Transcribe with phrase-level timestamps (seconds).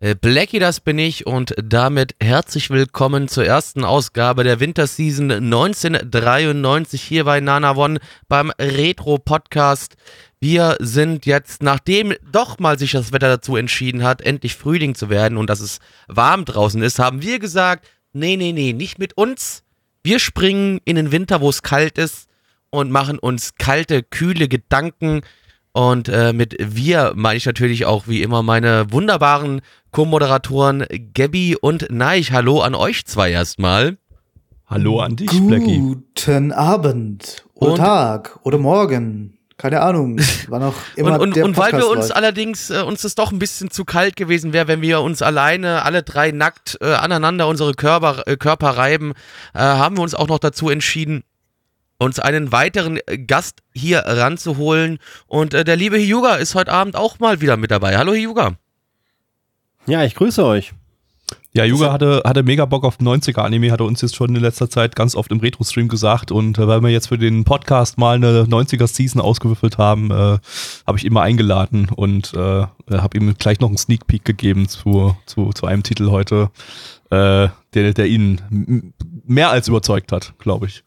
[0.00, 7.24] Blackie, das bin ich und damit herzlich willkommen zur ersten Ausgabe der Winterseason 1993 hier
[7.24, 7.98] bei Nana One
[8.28, 9.96] beim Retro Podcast.
[10.38, 15.10] Wir sind jetzt, nachdem doch mal sich das Wetter dazu entschieden hat, endlich Frühling zu
[15.10, 19.18] werden und dass es warm draußen ist, haben wir gesagt, nee, nee, nee, nicht mit
[19.18, 19.64] uns.
[20.04, 22.28] Wir springen in den Winter, wo es kalt ist
[22.70, 25.22] und machen uns kalte, kühle Gedanken.
[25.78, 29.60] Und äh, mit wir meine ich natürlich auch wie immer meine wunderbaren
[29.92, 32.32] Co-Moderatoren Gabby und Neich.
[32.32, 33.96] Hallo an euch zwei erstmal.
[34.66, 35.78] Hallo an dich, Blackie.
[35.78, 39.38] Guten Abend oder Und- Tag oder Morgen.
[39.56, 42.16] Keine Ahnung, wann auch immer und und, der und weil wir uns läuft.
[42.16, 45.84] allerdings, äh, uns das doch ein bisschen zu kalt gewesen wäre, wenn wir uns alleine
[45.84, 49.12] alle drei nackt äh, aneinander unsere Körper, äh, Körper reiben,
[49.54, 51.22] äh, haben wir uns auch noch dazu entschieden,
[51.98, 54.98] uns einen weiteren äh, Gast hier ranzuholen.
[55.26, 57.98] Und äh, der liebe Hyuga ist heute Abend auch mal wieder mit dabei.
[57.98, 58.56] Hallo Hyuga.
[59.86, 60.72] Ja, ich grüße euch.
[61.54, 64.70] Ja, Yuga hatte, hatte mega Bock auf 90er-Anime, hat er uns jetzt schon in letzter
[64.70, 66.30] Zeit ganz oft im Retro-Stream gesagt.
[66.30, 70.38] Und äh, weil wir jetzt für den Podcast mal eine 90er-Season ausgewürfelt haben, äh,
[70.86, 74.68] habe ich ihn mal eingeladen und äh, habe ihm gleich noch einen Sneak Peek gegeben
[74.68, 76.50] zu, zu, zu einem Titel heute,
[77.10, 78.94] äh, der, der ihn
[79.26, 80.84] mehr als überzeugt hat, glaube ich.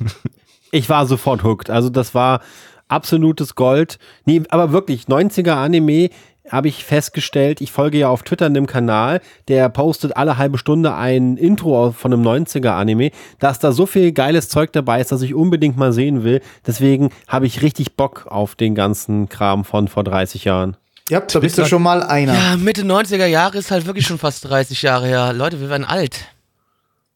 [0.70, 1.70] Ich war sofort hooked.
[1.70, 2.40] Also das war
[2.88, 3.98] absolutes Gold.
[4.24, 6.10] Nee, aber wirklich, 90er Anime
[6.50, 10.94] habe ich festgestellt, ich folge ja auf Twitter einem Kanal, der postet alle halbe Stunde
[10.94, 15.22] ein Intro von einem 90er Anime, dass da so viel geiles Zeug dabei ist, dass
[15.22, 16.40] ich unbedingt mal sehen will.
[16.66, 20.76] Deswegen habe ich richtig Bock auf den ganzen Kram von vor 30 Jahren.
[21.08, 22.34] Ja, da bist du schon mal einer.
[22.34, 25.32] Ja, Mitte 90er Jahre ist halt wirklich schon fast 30 Jahre her.
[25.32, 26.26] Leute, wir werden alt.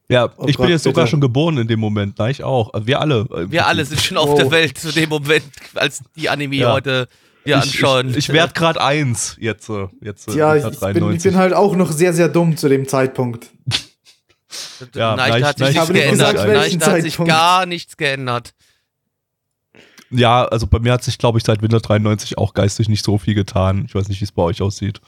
[0.09, 1.11] Ja, Oh ich Gott, bin jetzt sogar bitte.
[1.13, 2.73] schon geboren in dem Moment, na, ich auch.
[2.75, 3.27] Also Wir alle.
[3.51, 4.39] Wir alle sind schon auf Wow.
[4.39, 5.45] der Welt zu dem Moment,
[5.75, 6.73] als die Anime Ja.
[6.73, 7.09] heute
[7.45, 8.11] wir Ich, anschauen.
[8.11, 9.69] ich, ich werde gerade eins jetzt.
[9.71, 12.57] äh, jetzt äh, ja, ich, ich, bin, ich bin halt auch noch sehr, sehr dumm
[12.57, 13.47] zu dem Zeitpunkt.
[14.95, 16.37] Ja, Nein, hat sich nichts geändert.
[16.37, 18.55] Nein, hat sich gar nichts geändert.
[20.11, 23.19] Ja, also bei mir hat sich, glaube ich, seit Winter 93 auch geistig nicht so
[23.19, 23.85] viel getan.
[23.89, 25.01] Ich weiß nicht, wie es bei euch aussieht.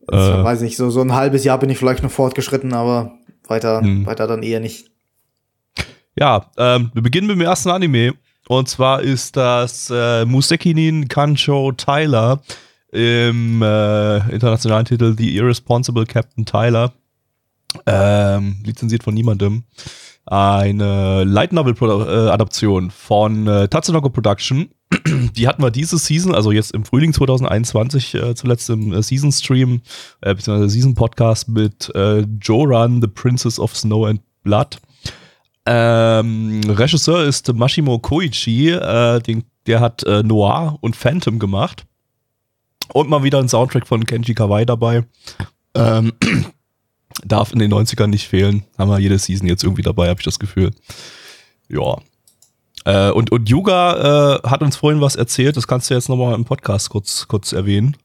[0.00, 3.12] Ich Äh, weiß nicht, so, so ein halbes Jahr bin ich vielleicht noch fortgeschritten, aber
[3.52, 4.06] weiter, Hm.
[4.06, 4.90] weiter dann eher nicht.
[6.18, 8.14] ja, ähm, wir beginnen mit dem ersten Anime.
[8.48, 12.42] Und zwar ist das äh, Musekinin Kancho Tyler
[12.90, 16.92] im äh, internationalen Titel The Irresponsible Captain Tyler.
[17.86, 19.64] Ähm, lizenziert von niemandem.
[20.26, 24.68] Eine Light Novel äh, Adaption von äh, Tatsunoko Production.
[25.36, 29.32] Die hatten wir diese Season, also jetzt im Frühling 2021, äh, zuletzt im äh, Season
[29.32, 29.80] Stream,
[30.20, 34.78] äh, beziehungsweise Season Podcast mit äh, Joran, The Princess of Snow and Blood.
[35.64, 41.84] Ähm, Regisseur ist Mashimo Koichi, äh, den, der hat äh, Noir und Phantom gemacht.
[42.92, 45.04] Und mal wieder ein Soundtrack von Kenji Kawai dabei.
[45.74, 46.12] Ähm,
[47.24, 48.64] darf in den 90ern nicht fehlen.
[48.76, 50.72] Haben wir jede Season jetzt irgendwie dabei, habe ich das Gefühl.
[51.68, 51.98] Ja.
[52.84, 56.34] Äh, und, und Yuga äh, hat uns vorhin was erzählt, das kannst du jetzt nochmal
[56.34, 57.96] im Podcast kurz, kurz erwähnen.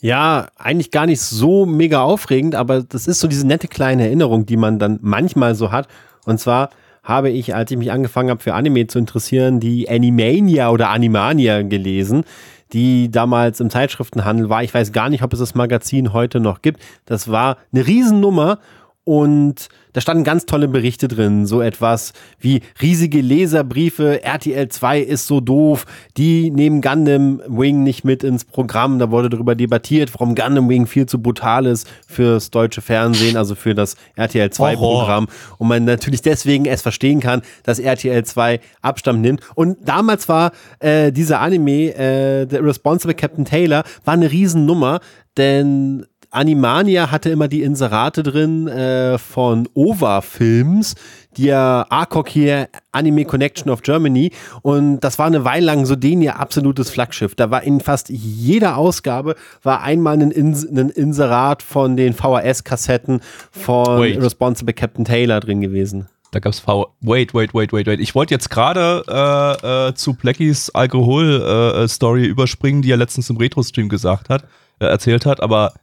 [0.00, 4.46] Ja, eigentlich gar nicht so mega aufregend, aber das ist so diese nette kleine Erinnerung,
[4.46, 5.86] die man dann manchmal so hat.
[6.24, 6.70] Und zwar
[7.04, 11.62] habe ich, als ich mich angefangen habe für Anime zu interessieren, die Animania oder Animania
[11.62, 12.24] gelesen,
[12.72, 14.62] die damals im Zeitschriftenhandel war.
[14.62, 16.80] Ich weiß gar nicht, ob es das Magazin heute noch gibt.
[17.04, 18.58] Das war eine Riesennummer
[19.04, 25.26] und da standen ganz tolle Berichte drin, so etwas wie riesige Leserbriefe, RTL 2 ist
[25.26, 25.86] so doof,
[26.16, 30.86] die nehmen Gundam Wing nicht mit ins Programm, da wurde darüber debattiert, warum Gundam Wing
[30.86, 35.26] viel zu brutal ist fürs deutsche Fernsehen, also für das RTL 2 Programm.
[35.58, 39.40] Und man natürlich deswegen es verstehen kann, dass RTL 2 Abstand nimmt.
[39.56, 45.00] Und damals war äh, dieser Anime, äh, The Irresponsible Captain Taylor, war eine Riesennummer,
[45.36, 50.94] denn Animania hatte immer die Inserate drin äh, von OVA Films,
[51.36, 54.32] die ja ACOG hier Anime Connection of Germany
[54.62, 57.34] und das war eine Weile lang so den ihr absolutes Flaggschiff.
[57.34, 63.20] Da war in fast jeder Ausgabe war einmal ein, Ins ein Inserat von den VHS-Kassetten
[63.50, 64.20] von Wait.
[64.20, 66.08] Responsible Captain Taylor drin gewesen.
[66.30, 66.94] Da gab's V.
[67.02, 68.00] Wait, wait, wait, wait, wait.
[68.00, 73.90] Ich wollte jetzt gerade äh, äh, zu Blackies Alkohol-Story überspringen, die er letztens im Retro-Stream
[73.90, 74.44] gesagt hat,
[74.78, 75.74] äh, erzählt hat, aber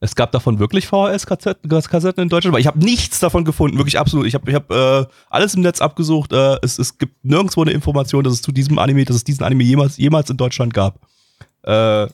[0.00, 3.98] es gab davon wirklich VHS-Kassetten Kassetten in Deutschland, weil ich habe nichts davon gefunden, wirklich
[3.98, 4.26] absolut.
[4.26, 6.32] Ich habe ich hab, äh, alles im Netz abgesucht.
[6.32, 9.42] Äh, es, es gibt nirgendwo eine Information, dass es zu diesem Anime, dass es diesen
[9.44, 11.00] Anime jemals, jemals in Deutschland gab.
[11.64, 12.06] Äh,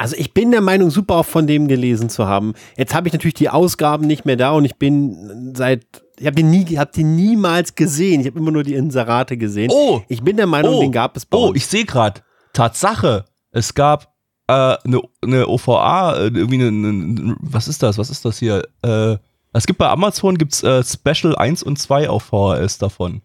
[0.00, 2.54] Also ich bin der Meinung, super oft von dem gelesen zu haben.
[2.76, 5.84] Jetzt habe ich natürlich die Ausgaben nicht mehr da und ich bin seit,
[6.18, 8.20] ich habe den nie, hab den niemals gesehen.
[8.20, 9.70] Ich habe immer nur die Inserate gesehen.
[9.72, 10.00] Oh!
[10.08, 10.80] Ich bin der Meinung, Oh!
[10.80, 11.56] den gab es bei Oh, uns.
[11.56, 12.20] ich sehe gerade.
[12.52, 13.24] Tatsache.
[13.52, 14.12] Es gab
[14.52, 17.98] eine, eine OVA, äh, irgendwie eine, eine, was ist das?
[17.98, 18.62] Was ist das hier?
[18.82, 19.16] Äh,
[19.52, 23.22] es gibt bei Amazon gibt's äh, Special 1 und 2 auf VHS davon.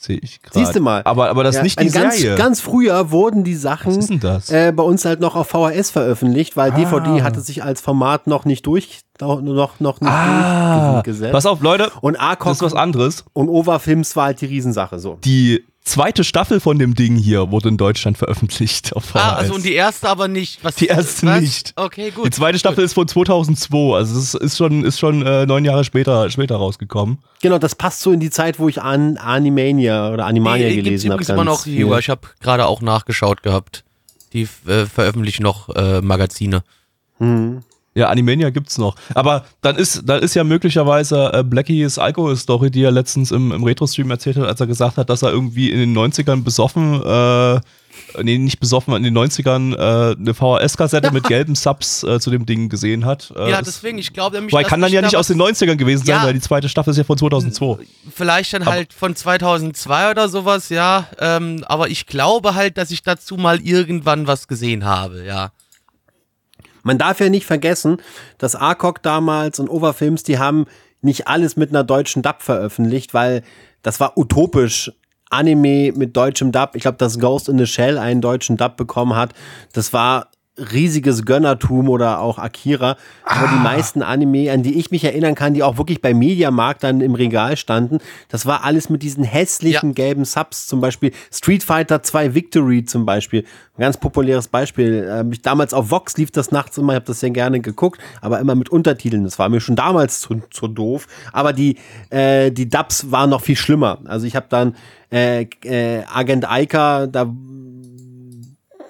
[0.00, 0.58] Sehe ich gerade.
[0.64, 1.02] Siehst du mal.
[1.04, 2.36] Aber, aber das Ja, ist nicht die ganz, Serie.
[2.36, 4.48] Ganz früher wurden die Sachen was ist denn das?
[4.48, 6.76] äh, bei uns halt noch auf VHS veröffentlicht, weil Ah.
[6.76, 11.32] DVD hatte sich als Format noch nicht durch, noch, noch, noch nicht ah, durchgesetzt.
[11.32, 11.90] pass auf, Leute.
[12.00, 13.24] Und Das ACOG ist was anderes.
[13.32, 15.18] und OVA Films war halt die Riesensache so.
[15.24, 19.16] Die zweite Staffel von dem Ding hier wurde in Deutschland veröffentlicht auf VHS.
[19.16, 20.62] Ah, also und die erste aber nicht.
[20.62, 21.40] Was, Die erste was?
[21.40, 21.72] nicht.
[21.76, 22.26] Okay, gut.
[22.26, 25.84] Die zweite Staffel ist von 2002, also es ist schon, ist schon äh, neun Jahre
[25.84, 27.18] später, später rausgekommen.
[27.42, 31.10] Genau, das passt so in die Zeit, wo ich an Animania oder Animania gibt's gelesen
[31.10, 31.22] habe.
[31.22, 31.98] übrigens immer noch hier.
[31.98, 33.84] Ich habe gerade auch nachgeschaut gehabt.
[34.32, 36.62] Die äh, veröffentlichen noch äh, Magazine.
[37.18, 37.62] Hm.
[37.94, 38.94] Ja, Animania gibt's noch.
[39.14, 43.64] Aber dann ist, dann ist ja möglicherweise äh, Blackies Alkohol-Story, die er letztens im, im
[43.64, 47.60] Retro-Stream erzählt hat, als er gesagt hat, dass er irgendwie in den 90ern besoffen, äh,
[48.22, 52.46] nee, nicht besoffen, in den 90ern äh, eine VHS-Kassette mit gelben Subs äh, zu dem
[52.46, 53.32] Ding gesehen hat.
[53.36, 54.52] Äh, ja, deswegen, ich glaube nämlich.
[54.52, 56.24] Weil kann dann ja nicht aus den 90ern gewesen sein, Ja.
[56.24, 57.78] weil die zweite Staffel ist ja von 2002.
[58.14, 61.08] Vielleicht dann halt von 2002 oder sowas, ja.
[61.18, 65.50] Ähm, aber ich glaube halt, dass ich dazu mal irgendwann was gesehen habe, ja.
[66.82, 67.98] Man darf ja nicht vergessen,
[68.38, 70.66] dass ACOG damals und Overfilms, die haben
[71.00, 73.42] nicht alles mit einer deutschen Dub veröffentlicht, weil
[73.82, 74.92] das war utopisch.
[75.30, 76.70] Anime mit deutschem Dub.
[76.74, 79.34] Ich glaube, dass Ghost in the Shell einen deutschen Dub bekommen hat.
[79.74, 80.30] Das war
[80.72, 82.96] riesiges Gönnertum oder auch Akira.
[83.24, 86.82] Aber die meisten Anime, an die ich mich erinnern kann, die auch wirklich bei Mediamarkt
[86.84, 89.94] dann im Regal standen, das war alles mit diesen hässlichen Ja.
[89.94, 90.66] gelben Subs.
[90.66, 93.44] Zum Beispiel Street Fighter 2 Victory zum Beispiel.
[93.76, 95.08] Ein ganz populäres Beispiel.
[95.10, 98.00] Ähm, ich, damals auf Vox lief das nachts immer, ich habe das sehr gerne geguckt,
[98.20, 99.24] aber immer mit Untertiteln.
[99.24, 101.06] Das war mir schon damals zu, zu doof.
[101.32, 101.76] Aber die,
[102.10, 103.98] äh, die Dubs waren noch viel schlimmer.
[104.06, 104.74] Also ich habe dann
[105.10, 107.32] äh, äh, Agent Eika, da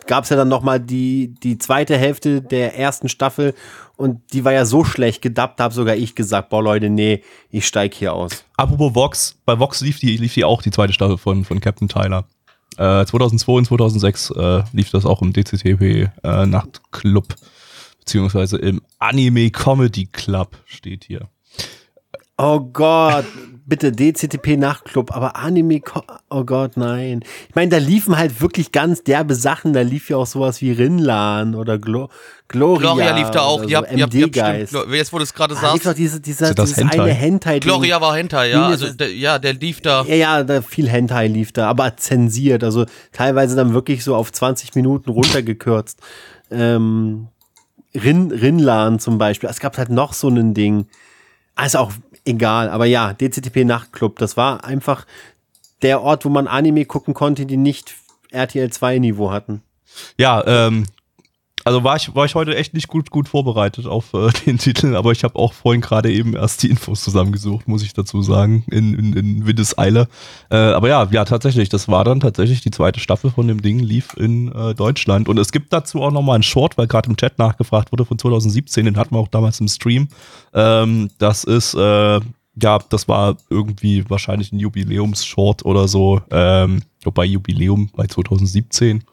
[0.08, 3.54] gab es ja dann noch mal die, die zweite Hälfte der ersten Staffel
[3.96, 7.66] und die war ja so schlecht gedubbt, habe sogar ich gesagt, boah Leute, nee, ich
[7.66, 8.44] steig hier aus.
[8.56, 11.88] Apropos Vox, bei Vox lief die, lief die auch die zweite Staffel von, von Captain
[11.88, 12.24] Tyler.
[12.76, 17.34] Äh, 2002 und 2006 äh, lief das auch im DCTP äh, Nachtclub,
[18.00, 21.28] beziehungsweise im Anime Comedy Club steht hier.
[22.36, 23.26] Oh Gott,
[23.68, 25.80] bitte DCTP Nachtclub, aber Anime,
[26.30, 27.20] oh Gott, nein.
[27.48, 30.72] Ich meine, da liefen halt wirklich ganz derbe Sachen, da lief ja auch sowas wie
[30.72, 32.08] Rinlan oder Glo
[32.48, 32.94] Gloria.
[32.94, 33.60] Gloria lief da auch.
[33.60, 34.06] oder Ja, so, ja, ja,
[34.66, 34.94] stimmt.
[34.94, 35.98] Jetzt, wo du es gerade Ah, lief doch sagst.
[35.98, 37.02] diese, dieser, dieses Hentai?
[37.02, 37.58] eine Hentai.
[37.58, 38.68] Gloria war Hentai, ja.
[38.68, 40.02] Also, der, ja, der lief da.
[40.04, 44.32] Ja, ja, da viel Hentai lief da, aber zensiert, also teilweise dann wirklich so auf
[44.32, 45.98] 20 Minuten runtergekürzt.
[46.50, 47.28] Ähm,
[47.94, 49.48] Rin, Rinlan zum Beispiel.
[49.50, 50.86] Es gab halt noch so ein Ding.
[51.54, 51.92] Also auch
[52.28, 55.06] egal, aber ja, DCTP Nachtclub, das war einfach
[55.82, 57.94] der Ort, wo man Anime gucken konnte, die nicht
[58.30, 59.62] RTL 2 Niveau hatten.
[60.16, 60.84] Ja, ähm,
[61.68, 64.96] also war ich, war ich heute echt nicht gut, gut vorbereitet auf äh, den Titel,
[64.96, 68.64] aber ich habe auch vorhin gerade eben erst die Infos zusammengesucht, muss ich dazu sagen,
[68.70, 70.08] in, in, in Windeseile.
[70.50, 73.80] Äh, aber ja, ja, tatsächlich, das war dann tatsächlich die zweite Staffel von dem Ding,
[73.80, 75.28] lief in äh, Deutschland.
[75.28, 78.18] Und es gibt dazu auch nochmal einen Short, weil gerade im Chat nachgefragt wurde von
[78.18, 80.08] 2017, den hatten wir auch damals im Stream.
[80.54, 82.20] Ähm, das ist, äh,
[82.62, 86.22] ja, das war irgendwie wahrscheinlich ein Jubiläumsshort oder so.
[86.30, 89.04] Ähm, wobei Jubiläum bei 2017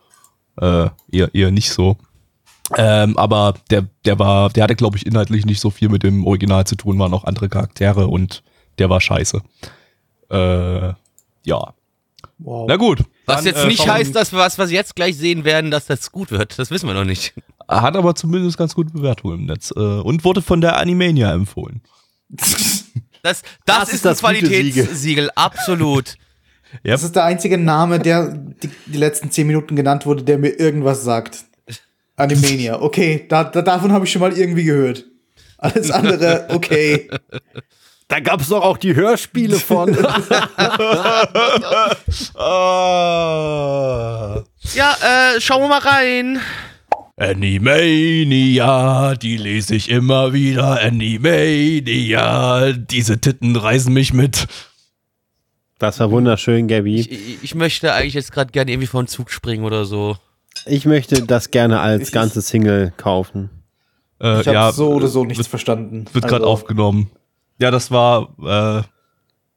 [0.62, 1.98] äh, eher, eher nicht so.
[2.76, 6.26] Ähm, aber der, der war, der hatte, glaube ich, inhaltlich nicht so viel mit dem
[6.26, 8.44] Original zu tun, waren auch andere Charaktere und
[8.80, 9.42] der war scheiße.
[10.32, 10.94] Äh,
[11.44, 11.74] ja.
[12.40, 12.66] Wow.
[12.68, 13.04] Na gut.
[13.26, 15.86] Was Dann, jetzt äh, nicht heißt, dass wir, was wir jetzt gleich sehen werden, dass
[15.86, 16.58] das gut wird.
[16.60, 17.34] Das wissen wir noch nicht.
[17.68, 19.72] Hat aber zumindest ganz gute Bewertungen im Netz.
[19.76, 21.82] Äh, und wurde von der Animania empfohlen.
[22.30, 22.86] Das,
[23.22, 24.20] das, Das ist, ist das.
[24.20, 26.16] Qualitätssiegel, absolut.
[26.84, 30.60] Das ist der einzige Name, der die, die letzten zehn Minuten genannt wurde, der mir
[30.60, 31.46] irgendwas sagt.
[32.16, 32.82] Animania.
[32.82, 35.06] Okay, da, da, davon habe ich schon mal irgendwie gehört.
[35.58, 37.10] Alles andere, okay.
[38.08, 39.98] Da gab es doch auch die Hörspiele von.
[42.38, 43.56] Ah.
[44.76, 46.40] Ja, äh, schauen wir mal rein.
[47.18, 50.82] Animania, die lese ich immer wieder.
[50.82, 54.48] Animania, diese Titten reißen mich mit.
[55.80, 57.00] Das war wunderschön, Gabby.
[57.00, 60.18] Ich, ich, ich möchte eigentlich jetzt gerade gerne irgendwie von Zug springen oder so.
[60.66, 63.50] Ich möchte das gerne als Ich- ganze Single kaufen.
[64.22, 66.06] Äh, Ich habe ja, so oder so nichts wird, verstanden.
[66.14, 67.12] wird gerade Also, aufgenommen.
[67.60, 68.84] Ja, das war äh,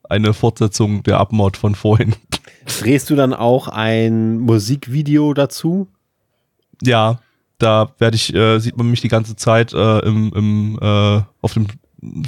[0.08, 2.14] eine Fortsetzung der Abmord von vorhin.
[2.80, 5.88] Drehst du dann auch ein Musikvideo dazu?
[6.82, 7.20] Ja,
[7.58, 11.54] da werde ich, äh, sieht man mich die ganze Zeit äh, im, im, äh, auf
[11.54, 11.66] dem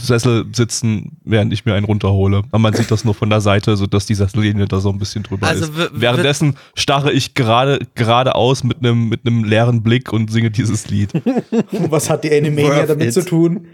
[0.01, 2.39] Sessel sitzen, während ich mir einen runterhole.
[2.51, 4.99] Aber man sieht das nur von der Seite, so dass die Sessellinie da so ein
[4.99, 5.91] bisschen drüber Also ist.
[5.95, 11.11] Währenddessen starre ich gerade geradeaus mit einem mit einem leeren Blick und singe dieses Lied.
[11.73, 13.15] Was hat die Animania damit it.
[13.15, 13.67] zu tun?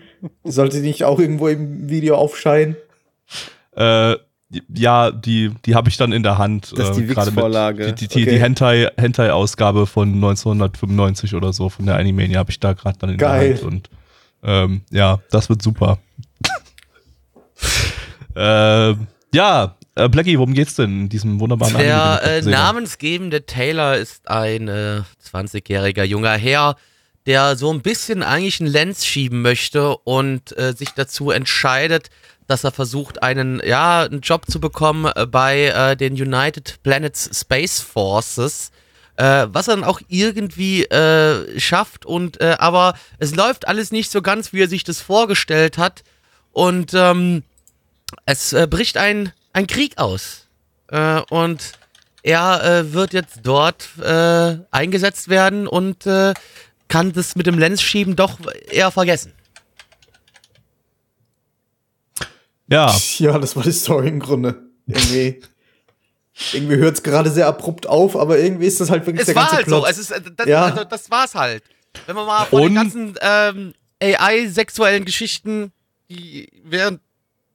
[0.45, 2.77] Sollte die nicht auch irgendwo im Video aufscheinen?
[3.75, 4.17] äh,
[4.73, 6.73] ja, die die habe ich dann in der Hand.
[6.79, 7.87] Das ist die äh, gerade mit- Wix-Vorlage.
[7.93, 8.31] Die, die, die, Okay.
[8.37, 12.97] die Hentai Hentai Ausgabe von 1995 oder so von der Animania habe ich da gerade
[12.99, 13.49] dann in Geil.
[13.55, 13.91] der Hand und
[14.47, 15.99] ähm, ja, das wird super.
[18.37, 23.97] ähm, ja, äh, Blackie, worum geht's denn in diesem wunderbaren Der wir äh, namensgebende Taylor
[23.97, 26.77] ist ein äh, 20-jähriger junger Herr,
[27.27, 32.11] der so ein bisschen eigentlich einen Lenz schieben möchte und äh, sich dazu entscheidet,
[32.47, 37.31] dass er versucht, einen, ja, einen Job zu bekommen äh, bei äh, den United Planets
[37.33, 38.71] Space Forces.
[39.17, 44.11] Äh, was er dann auch irgendwie äh, schafft und äh, aber es läuft alles nicht
[44.11, 46.05] so ganz, wie er sich das vorgestellt hat.
[46.53, 47.43] Und ähm,
[48.27, 50.47] es äh, bricht ein, ein Krieg aus.
[50.89, 51.73] Äh, und
[52.23, 56.35] er äh, wird jetzt dort äh, eingesetzt werden und äh,
[56.89, 58.39] kann das mit dem Lenzschieben doch
[58.71, 59.33] eher vergessen.
[62.69, 64.63] Ja, Ja, das war die Story im Grunde.
[64.87, 65.41] Irgendwie,
[66.53, 69.35] irgendwie hört es gerade sehr abrupt auf, aber irgendwie ist das halt wirklich Es der
[69.37, 69.83] war ganze halt Plot.
[69.85, 70.65] so, es ist, äh, das, Ja.
[70.65, 71.63] also, das war's halt.
[72.07, 75.73] Wenn man mal von den Und- ganzen ähm, AI-sexuellen Geschichten,
[76.11, 77.01] die während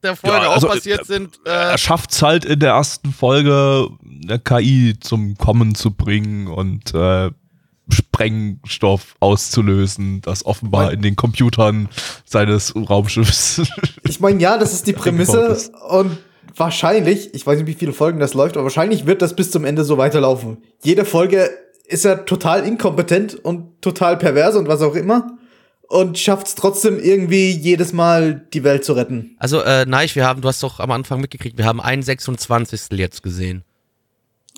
[0.04, 3.14] der Folge Ja, also, auch passiert äh, sind, äh, er schafft's halt in der ersten
[3.14, 3.88] Folge,
[4.24, 7.30] eine KI zum Kommen zu bringen und äh,
[7.90, 11.90] Sprengstoff auszulösen, das offenbar Mein- in den Computern
[12.26, 13.62] seines Raumschiffs.
[14.08, 15.72] Ich meine, ja, das ist die Prämisse ist.
[15.90, 16.18] und
[16.56, 19.66] wahrscheinlich, ich weiß nicht, wie viele Folgen das läuft, aber wahrscheinlich wird das bis zum
[19.66, 20.58] Ende so weiterlaufen.
[20.84, 21.50] Jede Folge
[21.88, 25.38] ist er total inkompetent und total pervers und was auch immer
[25.92, 29.36] und schafft es trotzdem irgendwie jedes Mal die Welt zu retten.
[29.40, 32.98] also äh, Neich, wir haben, du hast doch am Anfang mitgekriegt, wir haben einen 26.
[32.98, 33.64] jetzt gesehen.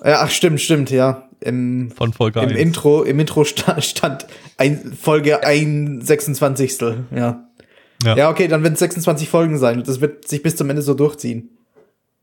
[0.02, 1.28] Äh, ach, stimmt, stimmt, ja.
[1.40, 2.58] Im, Von Folge im 1.
[2.58, 6.80] Intro, im Intro sta stand ein, Folge ein 26.
[7.16, 7.50] Ja.
[8.04, 8.16] Ja.
[8.16, 10.82] Ja, okay, dann werden es 26 Folgen sein und das wird sich bis zum Ende
[10.82, 11.53] so durchziehen.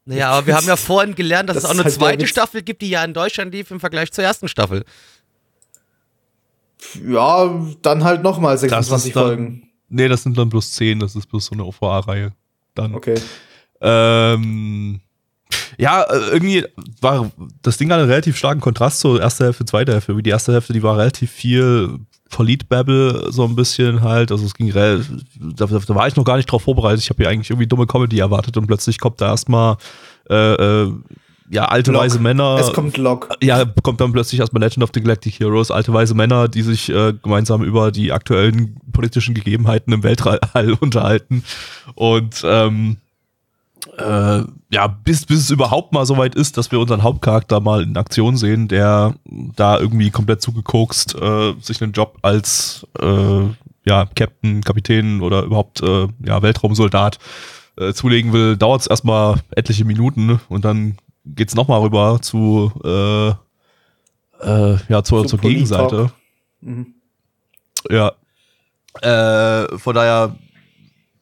[0.04, 2.26] Naja, aber wir haben ja vorhin gelernt, dass Das es auch eine halt zweite.
[2.26, 4.84] Staffel gibt, die ja in Deutschland lief im Vergleich zur ersten Staffel.
[7.06, 9.68] Ja, dann halt nochmal Das 26 ist dann, Folgen.
[9.88, 12.32] Nee, das sind dann bloß 10, das ist bloß so eine OVA-Reihe.
[12.74, 12.94] Dann.
[12.94, 13.20] Okay.
[13.80, 15.00] Ähm,
[15.78, 16.64] ja, äh, irgendwie
[17.00, 17.30] war
[17.62, 20.16] das Ding hatte einen relativ starken Kontrast zur ersten Hälfte, zweite Hälfte.
[20.16, 21.98] Wie die erste Hälfte, die war relativ viel
[22.30, 24.30] Verlied-Babble, so ein bisschen halt.
[24.30, 24.98] Also es ging da,
[25.38, 27.02] da war ich noch gar nicht drauf vorbereitet.
[27.02, 29.76] Ich habe hier eigentlich irgendwie dumme Comedy erwartet und plötzlich kommt da erstmal
[30.30, 30.92] äh, äh,
[31.50, 32.02] ja, alte Log.
[32.02, 32.58] weise Männer.
[32.60, 33.28] Es kommt Log.
[33.42, 36.88] Ja, kommt dann plötzlich erstmal Legend of the Galactic Heroes, alte weise Männer, die sich
[36.88, 40.38] äh, gemeinsam über die aktuellen politischen Gegebenheiten im Weltall
[40.80, 41.42] unterhalten.
[41.96, 42.98] Und ähm,
[43.98, 47.82] äh, ja, bis, bis es überhaupt mal so weit ist, dass wir unseren Hauptcharakter mal
[47.82, 49.14] in Aktion sehen, der
[49.56, 53.44] da irgendwie komplett zugekokst äh, sich einen Job als äh,
[53.86, 57.18] ja, Captain, Kapitän oder überhaupt äh, ja, Weltraumsoldat
[57.76, 62.72] äh, zulegen will, dauert es erstmal etliche Minuten und dann geht's noch mal rüber zu
[62.84, 63.32] äh,
[64.42, 65.40] äh, ja, zur, Zu zur.
[65.40, 66.10] Gegenseite.
[66.60, 66.94] Mhm.
[67.88, 68.12] Ja.
[69.02, 70.36] Äh, von daher,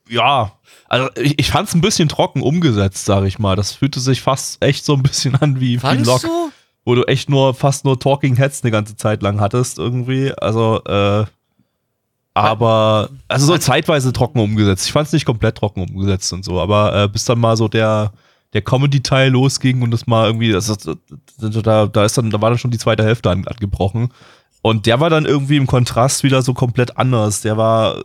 [0.09, 0.53] ja,
[0.89, 3.57] also ich, ich fand es ein bisschen trocken umgesetzt, sage ich mal.
[3.57, 6.51] Das fühlte sich fast echt so ein bisschen an wie, Fandst Lock, du?
[6.85, 10.33] wo du echt nur fast nur Talking Heads eine ganze Zeit lang hattest irgendwie.
[10.33, 11.27] Also, äh,
[12.35, 14.87] aber, also so zeitweise trocken umgesetzt.
[14.87, 17.69] Ich fand es nicht komplett trocken umgesetzt und so, aber äh, bis dann mal so
[17.69, 18.13] der,
[18.53, 20.79] der Comedy-Teil losging und das mal irgendwie, das, das,
[21.39, 24.13] das, da, da ist dann, da war dann schon die zweite Hälfte an, angebrochen.
[24.63, 27.43] Und der war dann irgendwie im Kontrast wieder so komplett anders.
[27.43, 28.03] Der war,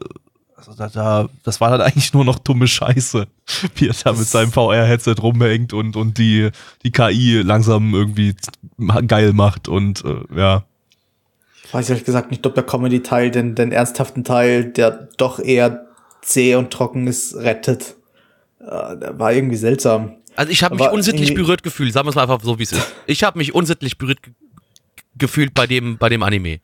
[0.68, 3.28] also da, da, das war dann eigentlich nur noch dumme Scheiße,
[3.76, 6.50] wie er da mit seinem VR-Headset rumhängt und, und die,
[6.84, 8.36] die KI langsam irgendwie
[9.08, 10.64] geil macht und äh, ja.
[11.66, 15.88] Ich weiß ehrlich gesagt nicht, ob der Comedy-Teil den, den ernsthaften Teil, der doch eher
[16.22, 17.96] zäh und trocken ist, rettet.
[18.60, 20.16] Äh, der war irgendwie seltsam.
[20.36, 22.72] Also ich habe mich unsittlich berührt gefühlt, sagen wir es mal einfach so, wie es
[22.72, 22.94] ist.
[23.06, 24.34] Ich habe mich unsittlich berührt ge
[25.16, 26.60] gefühlt bei dem, bei dem Anime.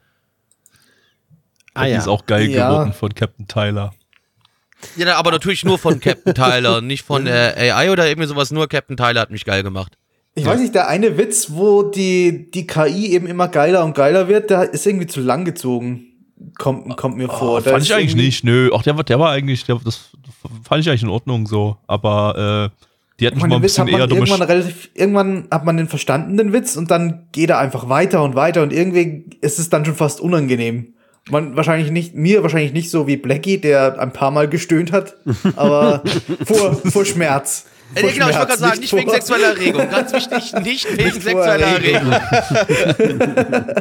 [1.79, 1.97] Ah die ja.
[1.97, 2.69] ist auch geil Ja.
[2.69, 3.93] geworden von Captain Tyler.
[4.95, 8.51] Ja, aber natürlich nur von Captain Tyler, nicht von äh, AI oder irgendwie sowas.
[8.51, 9.97] Nur Captain Tyler hat mich geil gemacht.
[10.35, 14.27] Ich weiß nicht, der eine Witz, wo die, die KI eben immer geiler und geiler
[14.29, 16.05] wird, der ist irgendwie zu lang gezogen.
[16.57, 17.57] Kommt, kommt mir vor.
[17.57, 18.71] Oh, fand ich eigentlich nicht, nö.
[18.71, 20.11] Auch der, war- der war eigentlich, der, das
[20.63, 21.75] fand ich eigentlich in Ordnung so.
[21.87, 22.85] Aber äh,
[23.19, 25.65] die hätten Ich schon meine, mal ein bisschen man eher dumme irgendwann relativ, irgendwann hat
[25.65, 29.25] man den verstanden, den Witz, und dann geht er einfach weiter und weiter und irgendwie
[29.41, 30.93] ist es dann schon fast unangenehm.
[31.29, 35.15] Man wahrscheinlich nicht, mir wahrscheinlich nicht so wie Blackie, der ein paar Mal gestöhnt hat,
[35.55, 36.03] aber
[36.45, 37.65] vor, vor Schmerz.
[37.95, 39.89] Äh, Vor nee, genau, ich wollte gerade sagen, nicht wegen sexueller Erregung.
[39.89, 42.11] Ganz wichtig, nicht wegen vor sexueller Erregung.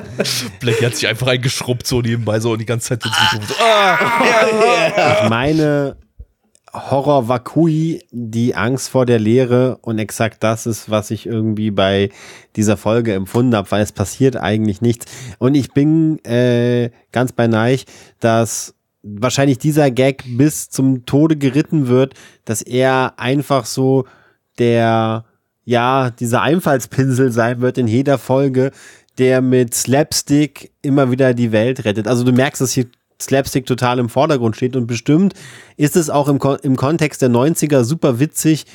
[0.60, 3.54] Blackie hat sich einfach eingeschrubbt so nebenbei so und die ganze Zeit ins Mikrofon so,
[3.62, 5.96] ah, Ich meine,
[6.90, 12.10] Horror Vakui, die Angst vor der Leere und exakt das ist, was ich irgendwie bei
[12.56, 15.06] dieser Folge empfunden habe, weil es passiert eigentlich nichts.
[15.38, 17.86] Und ich bin äh, ganz bei Neich,
[18.20, 24.04] dass wahrscheinlich dieser Gag bis zum Tode geritten wird, dass er einfach so
[24.58, 25.24] der,
[25.64, 28.72] ja, dieser Einfallspinsel sein wird in jeder Folge,
[29.18, 32.06] der mit Slapstick immer wieder die Welt rettet.
[32.06, 32.86] Also du merkst, dass hier
[33.20, 35.34] Slapstick total im Vordergrund steht und bestimmt
[35.76, 38.66] ist es auch im, im Kontext der 90er super witzig.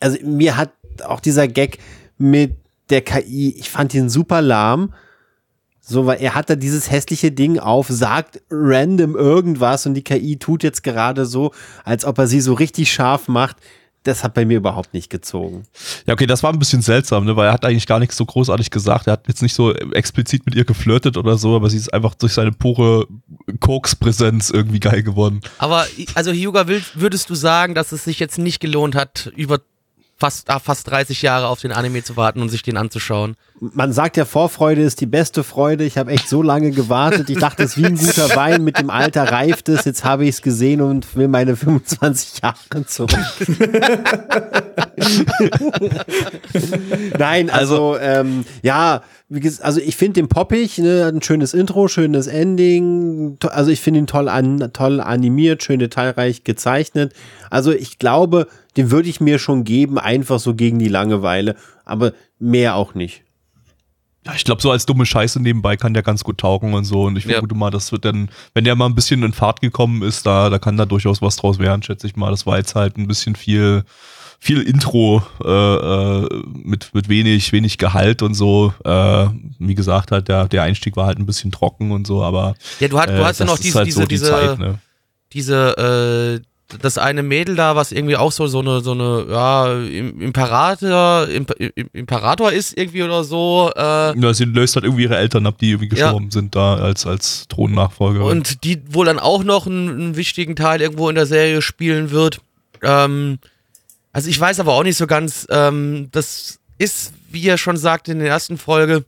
[0.00, 0.72] Also mir hat
[1.04, 1.78] auch dieser Gag
[2.18, 2.56] mit
[2.90, 4.92] der KI, ich fand ihn super lahm.
[5.80, 10.36] So, weil er hat da dieses hässliche Ding auf, sagt random irgendwas und die KI
[10.36, 11.52] tut jetzt gerade so,
[11.84, 13.56] als ob er sie so richtig scharf macht.
[14.04, 15.66] Das hat bei mir überhaupt nicht gezogen.
[16.06, 18.24] Ja, okay, das war ein bisschen seltsam, ne, weil er hat eigentlich gar nichts so
[18.24, 19.06] großartig gesagt.
[19.06, 22.14] Er hat jetzt nicht so explizit mit ihr geflirtet oder so, aber sie ist einfach
[22.14, 23.06] durch seine pure
[23.60, 25.40] Koks-Präsenz irgendwie geil geworden.
[25.58, 29.60] Aber, also Hyuga, würdest du sagen, dass es sich jetzt nicht gelohnt hat, über
[30.16, 33.36] fast, ah, fast 30 Jahre auf den Anime zu warten und sich den anzuschauen?
[33.60, 35.84] Man sagt ja, Vorfreude ist die beste Freude.
[35.84, 37.28] Ich habe echt so lange gewartet.
[37.28, 38.64] Ich dachte, es ist wie ein guter Wein.
[38.64, 39.84] Mit dem Alter reift es.
[39.84, 43.10] Jetzt habe ich es gesehen und will meine 25 Jahre zurück.
[47.18, 51.86] Nein, also, ähm, ja, wie gesagt, also ich finde den poppig, ne, ein schönes Intro,
[51.86, 53.36] schönes Ending.
[53.42, 57.12] Also ich finde ihn toll, an, toll animiert, schön detailreich gezeichnet.
[57.50, 62.12] Also ich glaube, den würde ich mir schon geben, einfach so gegen die Langeweile, aber
[62.38, 63.22] mehr auch nicht.
[64.26, 67.04] Ja, ich glaube, so als dumme Scheiße nebenbei kann der ganz gut taugen und so.
[67.04, 67.32] Und ich Ja.
[67.32, 70.50] vermute mal, das wird dann, wenn der mal ein bisschen in Fahrt gekommen ist, da,
[70.50, 72.30] da kann da durchaus was draus werden, schätze ich mal.
[72.30, 73.82] Das war jetzt halt ein bisschen viel,
[74.38, 78.74] viel Intro äh, äh, mit, mit wenig, wenig Gehalt und so.
[78.84, 79.28] Äh,
[79.58, 82.88] wie gesagt, halt, der, der Einstieg war halt ein bisschen trocken und so, aber Ja,
[82.88, 84.78] du, hat, du äh, hast ja noch diese, halt diese, so die diese, Zeit, ne?
[85.32, 86.46] diese, äh,
[86.80, 91.26] das eine Mädel da, was irgendwie auch so, so eine, so eine, ja, Im- Imperator,
[91.28, 95.46] Imp Im- Imperator ist irgendwie oder so, äh, Ja, sie löst halt irgendwie ihre Eltern
[95.46, 96.06] ab, die irgendwie Ja.
[96.06, 98.24] gestorben sind da als, als Thronnachfolger.
[98.24, 102.10] und die wohl dann auch noch einen, einen wichtigen Teil irgendwo in der Serie spielen
[102.10, 102.40] wird.
[102.82, 103.38] Ähm,
[104.12, 108.12] also ich weiß aber auch nicht so ganz, ähm, das ist, wie er schon sagte
[108.12, 109.04] in der ersten Folge,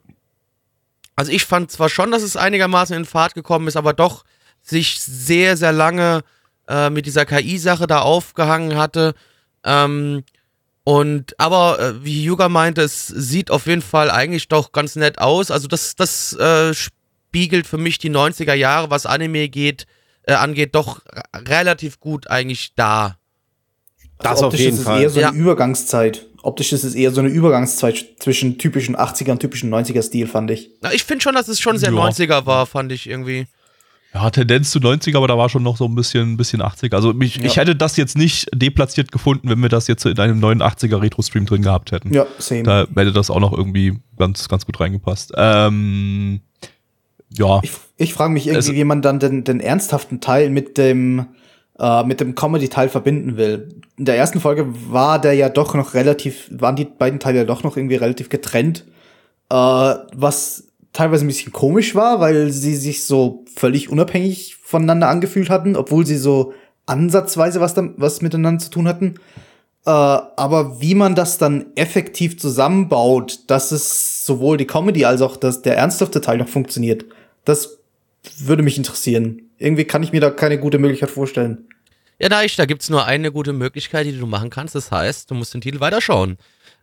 [1.17, 4.25] also ich fand zwar schon, dass es einigermaßen in Fahrt gekommen ist, aber doch
[4.63, 6.23] sich sehr, sehr lange
[6.69, 9.15] äh, mit dieser KI-Sache da aufgehangen hatte.
[9.65, 10.25] Ähm,
[10.85, 15.19] und aber äh, wie Yuga meinte, es sieht auf jeden Fall eigentlich doch ganz nett
[15.19, 15.51] aus.
[15.51, 19.87] Also das, das äh, spiegelt für mich die 90er Jahre, was Anime geht,
[20.25, 21.01] äh, angeht, doch
[21.37, 23.17] relativ gut eigentlich da.
[24.19, 25.03] Das Also auf optisch jeden ist es Fall.
[25.03, 25.35] eher so eine Ja.
[25.35, 26.27] Übergangszeit.
[26.43, 30.51] Optisch ist es eher so eine Übergangszeit zwischen typischen 80er und typischen 90er Stil, fand
[30.51, 30.71] ich.
[30.81, 31.97] Na, ich finde schon, dass es schon sehr Ja.
[31.99, 33.47] 90er war, fand ich irgendwie.
[34.15, 36.95] Ja, Tendenz zu 90er, aber da war schon noch so ein bisschen, bisschen 80er.
[36.95, 40.39] Also mich, ich hätte das jetzt nicht deplatziert gefunden, wenn wir das jetzt in einem
[40.39, 42.13] neuen 80er Retro-Stream drin gehabt hätten.
[42.13, 42.63] Ja, same.
[42.63, 45.33] Da hätte das auch noch irgendwie ganz, ganz gut reingepasst.
[45.37, 46.41] Ähm,
[47.35, 50.77] ja, Ich, ich frage mich irgendwie, Also- wie man dann den, den ernsthaften Teil mit
[50.77, 51.25] dem,
[51.79, 53.69] äh, mit dem Comedy-Teil verbinden will.
[53.97, 57.45] In der ersten Folge war der ja doch noch relativ, waren die beiden Teile ja
[57.45, 58.85] doch noch irgendwie relativ getrennt,
[59.49, 65.51] äh, was teilweise ein bisschen komisch war, weil sie sich so völlig unabhängig voneinander angefühlt
[65.51, 66.53] hatten, obwohl sie so
[66.87, 69.15] ansatzweise was, dann, was miteinander zu tun hatten.
[69.87, 75.37] Äh, aber wie man das dann effektiv zusammenbaut, dass es sowohl die Comedy als auch
[75.37, 77.05] das, der ernsthafte Teil noch funktioniert,
[77.45, 77.79] das
[78.39, 79.51] würde mich interessieren.
[79.59, 81.67] Irgendwie kann ich mir da keine gute Möglichkeit vorstellen.
[82.19, 84.75] Ja, da, ich, da gibt's nur eine gute Möglichkeit, die du machen kannst.
[84.75, 86.37] Das heißt, du musst den Titel weiterschauen.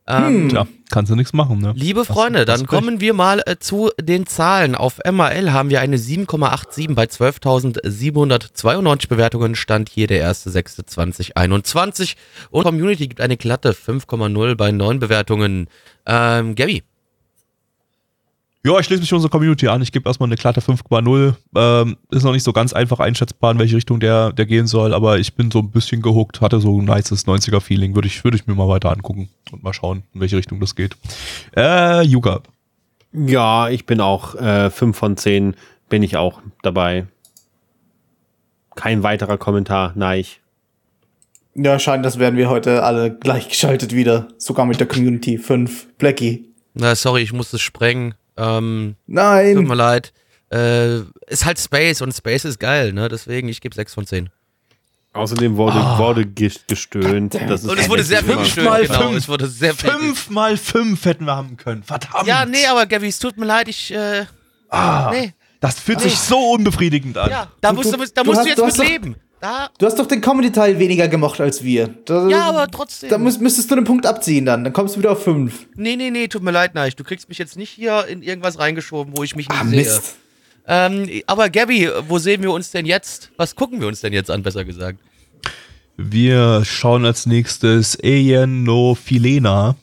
[0.09, 1.73] Ähm, tja, kannst du nichts machen, ne?
[1.75, 4.73] Liebe Freunde, dann kommen wir mal äh, zu den Zahlen.
[4.73, 9.53] Auf MAL haben wir eine 7,87 bei 12.792 Bewertungen.
[9.55, 12.15] Stand hier der 1.6.2021.
[12.49, 15.67] Und Community gibt eine glatte 5,0 bei 9 Bewertungen.
[16.07, 16.81] Ähm, Gabby,
[18.65, 19.81] Ja, ich schließe mich unserer Community an.
[19.81, 21.33] Ich gebe erstmal eine glatte 5,0.
[21.55, 24.93] Ähm, ist noch nicht so ganz einfach einschätzbar, in welche Richtung der, der gehen soll,
[24.93, 27.95] aber ich bin so ein bisschen gehuckt, hatte so ein nices 90er-Feeling.
[27.95, 30.75] Würde ich, würde ich mir mal weiter angucken und mal schauen, in welche Richtung das
[30.75, 30.97] geht.
[31.55, 32.41] Äh, Yuga.
[33.13, 35.55] Ja, ich bin auch äh, 5 von 10
[35.87, 37.07] bin ich auch dabei.
[38.75, 40.25] Kein weiterer Kommentar, nein.
[41.55, 44.27] Ja, scheint, das werden wir heute alle gleichgeschaltet wieder.
[44.37, 45.37] Sogar mit der Community.
[45.37, 45.95] 5.
[45.97, 46.45] Blackie.
[46.73, 48.13] Na, sorry, ich muss es sprengen.
[48.39, 49.65] Ähm, tut mir Nein.
[49.67, 50.13] leid.
[50.51, 53.07] Äh, ist halt Space und Space ist geil, ne?
[53.09, 54.29] Deswegen, ich gebe 6 von 10.
[55.13, 57.33] Außerdem wurde, wurde ges- gestöhnt.
[57.33, 58.99] Das ist Und es wurde sehr viel Fünf gestöhnt, mal genau.
[59.01, 59.17] fünf.
[59.17, 59.73] Es wurde sehr.
[59.73, 61.81] Fünf mal fünf hätten wir haben können.
[61.83, 62.27] Verdammt.
[62.27, 64.25] Ja, nee, aber Gabby, es tut mir leid, ich, äh,
[64.69, 65.33] Ah, nee.
[65.61, 67.29] Das fühlt sich so unbefriedigend an.
[67.31, 68.79] Ja, da Du- musst du, du- da du musst hast- du jetzt du mit hast
[68.79, 69.15] doch- leben.
[69.41, 71.87] Da, Du hast doch den Comedy-Teil weniger gemocht als wir.
[72.05, 73.09] Da, ja, aber trotzdem.
[73.09, 74.63] Da müß, müsstest du einen Punkt abziehen dann.
[74.65, 75.67] Dann kommst du wieder auf 5.
[75.75, 76.95] nee, nee, nee, tut mir leid, Neich.
[76.95, 79.79] Du kriegst mich jetzt nicht hier in irgendwas reingeschoben, wo ich mich nicht Ah, sehe.
[79.79, 80.15] Mist.
[80.67, 83.31] Ähm, aber Gabby, wo sehen wir uns denn jetzt?
[83.37, 84.99] Was gucken wir uns denn jetzt an, besser gesagt?
[85.97, 89.75] Wir schauen als nächstes Eien no Filena,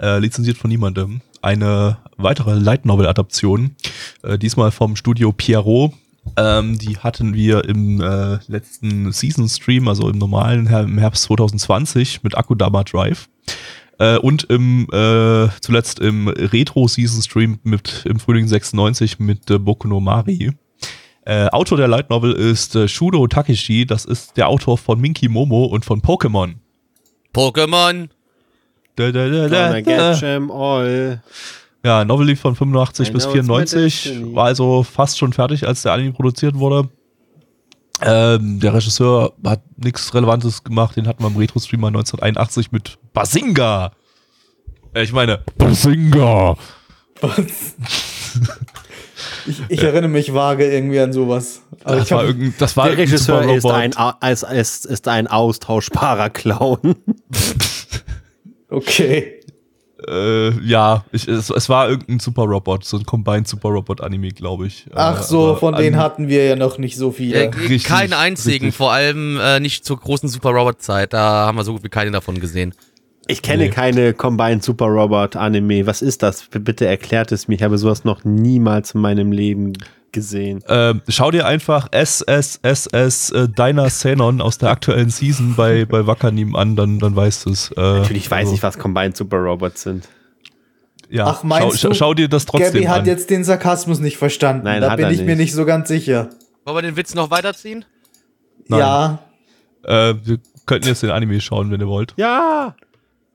[0.00, 1.20] äh, lizenziert von niemandem.
[1.42, 3.74] Eine weitere Light Novel Adaption,
[4.22, 5.92] äh, diesmal vom Studio Pierrot.
[6.36, 11.24] Ähm, die hatten wir im äh, letzten Season Stream, also im normalen Her im Herbst
[11.24, 13.28] 2020 mit Akudama Drive.
[13.98, 19.58] Äh, und im äh, zuletzt im Retro Season Stream mit im Frühling 96 mit äh,
[19.58, 20.52] Boku no Mari.
[21.26, 23.84] Äh, Autor der Light Novel ist äh, Shudo Takeshi.
[23.84, 26.54] Das ist der Autor von Minky Momo und von Pokémon.
[27.34, 28.08] Pokémon.
[28.96, 30.14] Da, da, da, Gonna da, get da.
[30.14, 31.22] them all.
[31.84, 34.04] Ja, Novel lief von 85 I bis know it's my 94.
[34.04, 34.34] destiny.
[34.34, 36.88] War also fast schon fertig, als der Anime produziert wurde.
[38.02, 40.96] Ähm, der Regisseur hat nichts Relevantes gemacht.
[40.96, 43.92] Den hatten wir im Retro-Streamer 1981 mit Basinga.
[44.94, 46.56] Äh, ich meine, Basinga.
[49.46, 51.62] Ich, ich erinnere mich vage irgendwie an sowas.
[51.84, 53.92] Aber Das ich war, hab, irgendein, das war Der Regisseur ist ein,
[54.30, 56.96] ist, ist, ist ein austauschbarer Clown.
[58.70, 59.39] okay.
[60.08, 64.28] Äh, ja, ich, es, es war irgendein Super Robot, so ein Combined Super Robot Anime,
[64.30, 64.86] glaube ich.
[64.94, 67.54] Ach Äh, so, aber von denen hatten wir ja noch nicht so Äh, viele.
[67.54, 68.76] richtig, keinen einzigen, richtig.
[68.76, 71.12] vor allem äh, nicht zur großen Super Robot Zeit.
[71.12, 72.74] Da haben wir so gut wie keine davon gesehen.
[73.30, 73.70] Ich kenne Nee.
[73.70, 75.86] keine Combined Super Robot Anime.
[75.86, 76.46] Was ist das?
[76.50, 77.54] Bitte erklärt es mir.
[77.54, 79.74] Ich habe sowas noch niemals in meinem Leben
[80.12, 80.62] gesehen.
[80.68, 83.48] Ähm, schau dir einfach SSSS äh,
[83.88, 87.70] Xenon aus der aktuellen Season bei, bei Wakanim an, dann, dann weißt du es.
[87.72, 90.08] Äh, Natürlich weiß also, ich, was Combined Super Robots sind.
[91.08, 93.06] Ja, Ach, meinst schau, du, schau dir das trotzdem Gabby hat an.
[93.06, 94.64] jetzt den Sarkasmus nicht verstanden.
[94.64, 95.38] Nein, da hat bin er ich mir nicht.
[95.38, 96.30] nicht so ganz sicher.
[96.64, 97.84] Wollen wir den Witz noch weiterziehen?
[98.68, 98.78] Nein.
[98.80, 99.18] Ja.
[99.84, 102.14] äh, wir könnten jetzt den Anime schauen, wenn ihr wollt.
[102.16, 102.74] Ja!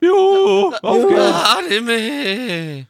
[0.06, 1.20] Jo, auf geht's.
[1.22, 2.88] Ah, Anime.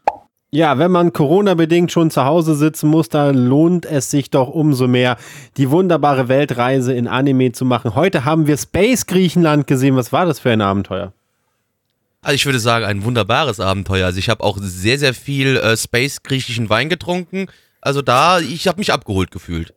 [0.51, 4.87] Ja, wenn man Corona-bedingt schon zu Hause sitzen muss, dann lohnt es sich doch umso
[4.87, 5.17] mehr,
[5.57, 7.93] die wunderbare Weltreise in Anime zu machen.
[7.93, 9.97] Heute haben wir Space Griechenland gesehen.
[9.97, 11.11] Was war das für ein Abenteuer?
[12.21, 14.07] Also ich würde sagen, ein wunderbares Abenteuer.
[14.07, 17.47] Also ich habe auch sehr, sehr viel äh, Space griechischen Wein getrunken.
[17.81, 19.74] Also da, ich habe mich abgeholt gefühlt.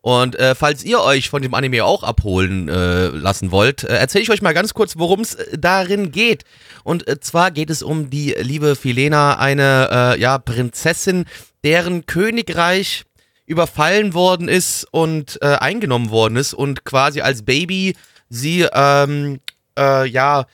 [0.00, 4.22] Und äh, falls ihr euch von dem Anime auch abholen äh, lassen wollt, äh, erzähle
[4.22, 6.44] ich euch mal ganz kurz, worum es äh, darin geht.
[6.84, 11.24] Und äh, zwar geht es um die liebe Filena, eine äh, ja, Prinzessin,
[11.64, 13.04] deren Königreich
[13.44, 17.96] überfallen worden ist und äh, eingenommen worden ist und quasi als Baby
[18.28, 19.40] sie ähm,
[19.76, 20.46] äh, ja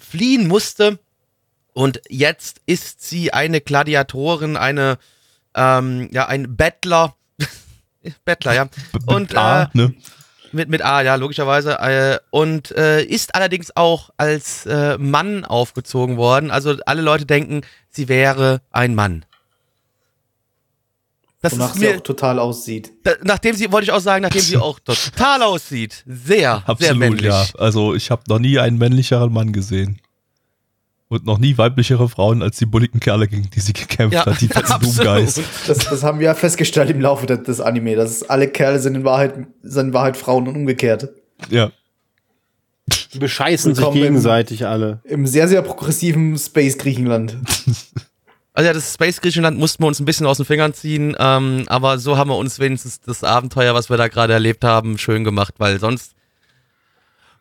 [0.00, 0.98] fliehen musste.
[1.72, 4.98] Und jetzt ist sie eine Gladiatorin, eine
[5.54, 7.14] ähm, ja ein Bettler.
[8.24, 8.68] Bettler, ja.
[9.06, 9.94] Und Mit A, äh, ne?
[10.52, 11.78] mit, mit A, ja, logischerweise.
[11.78, 16.50] Äh, und äh, ist allerdings auch als äh, Mann aufgezogen worden.
[16.50, 19.24] Also alle Leute denken, sie wäre ein Mann.
[21.42, 22.92] Das Wonach ist sie mir, auch total aussieht.
[23.04, 26.02] da, nachdem sie, wollte ich auch sagen, nachdem sie auch total aussieht.
[26.06, 27.26] Sehr, sehr Absolut, männlich.
[27.26, 27.46] ja.
[27.58, 30.00] Also ich habe noch nie einen männlicheren Mann gesehen.
[31.08, 34.40] Und noch nie weiblichere Frauen als die bulligen Kerle, gegen die sie gekämpft Ja, hat.
[34.40, 35.40] Die fetzen Doomguys.
[35.66, 38.96] Das, das haben wir ja festgestellt im Laufe des, des Anime, dass alle Kerle sind
[38.96, 41.08] in Wahrheit, sind in Wahrheit Frauen und umgekehrt.
[41.48, 41.70] Ja.
[43.12, 45.00] Die bescheißen sich Willkommen im- gegenseitig alle.
[45.04, 47.36] Im sehr, sehr progressiven Space Griechenland.
[48.52, 51.64] Also ja, das Space Griechenland mussten wir uns ein bisschen aus den Fingern ziehen, ähm,
[51.66, 55.24] aber so haben wir uns wenigstens das Abenteuer, was wir da gerade erlebt haben, schön
[55.24, 56.14] gemacht, weil sonst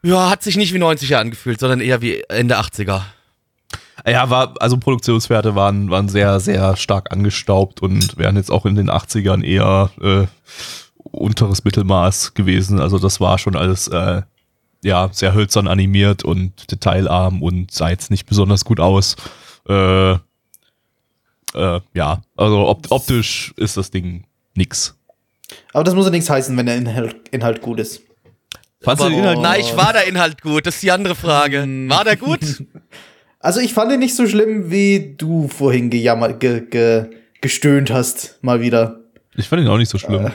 [0.04, 3.02] ja, hat sich nicht wie 90er angefühlt, sondern eher wie Ende 80er.
[4.06, 8.76] Ja, war, also Produktionswerte waren, waren sehr, sehr stark angestaubt und wären jetzt auch in
[8.76, 10.28] den 80ern eher äh,
[11.12, 12.80] unteres Mittelmaß gewesen.
[12.80, 14.22] Also das war schon alles äh,
[14.84, 19.16] ja, sehr hölzern animiert und detailarm und sah jetzt nicht besonders gut aus.
[19.68, 24.96] Äh, äh, ja, also op optisch ist das Ding nix.
[25.74, 28.02] Aber das muss ja nichts heißen, wenn der Inhalt, Inhalt gut ist.
[28.82, 30.68] Fandst du den Inhalt Nein, ich war der Inhalt gut.
[30.68, 31.64] Das ist die andere Frage.
[31.64, 31.90] Hm.
[31.90, 32.40] War der gut?
[33.46, 37.06] Also ich fand ihn nicht so schlimm, wie du vorhin gejammert, ge, ge,
[37.42, 39.02] gestöhnt hast, mal wieder.
[39.36, 40.32] Ich fand ihn auch nicht so schlimm.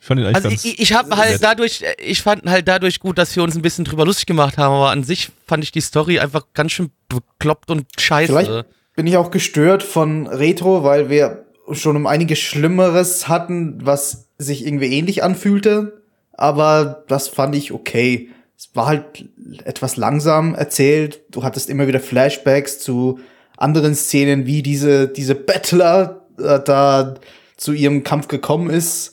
[0.00, 0.64] Ich fand ihn eigentlich Also ganz.
[0.64, 1.44] ich, ich habe halt nett.
[1.44, 4.74] dadurch, ich fand halt dadurch gut, dass wir uns ein bisschen drüber lustig gemacht haben,
[4.74, 8.32] aber an sich fand ich die Story einfach ganz schön bekloppt und scheiße.
[8.32, 8.66] Vielleicht
[8.96, 14.66] bin ich auch gestört von Retro, weil wir schon um einiges Schlimmeres hatten, was sich
[14.66, 16.02] irgendwie ähnlich anfühlte.
[16.32, 18.30] Aber das fand ich okay.
[18.56, 19.26] Es war halt
[19.64, 21.20] etwas langsam erzählt.
[21.30, 23.18] Du hattest immer wieder Flashbacks zu
[23.56, 27.14] anderen Szenen, wie diese, diese Battler äh, da
[27.56, 29.12] zu ihrem Kampf gekommen ist.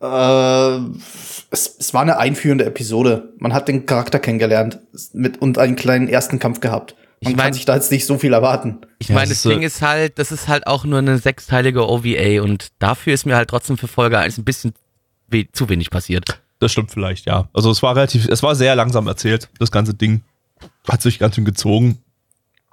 [0.00, 0.76] Äh,
[1.50, 3.32] es, es war eine einführende Episode.
[3.38, 4.80] Man hat den Charakter kennengelernt
[5.12, 6.96] mit, und einen kleinen ersten Kampf gehabt.
[7.20, 8.78] Man Ich mein- kann sich da jetzt nicht so viel erwarten.
[8.98, 11.88] Ich Ja, meine, das das Ding ist halt, das ist halt auch nur eine sechsteilige
[11.88, 14.72] OVA und dafür ist mir halt trotzdem für Folge 1 ein bisschen
[15.28, 16.41] we zu wenig passiert.
[16.62, 17.48] Das stimmt vielleicht, ja.
[17.52, 20.20] Also es war relativ, es war sehr langsam erzählt, das ganze Ding.
[20.88, 21.98] Hat sich ganz schön gezogen.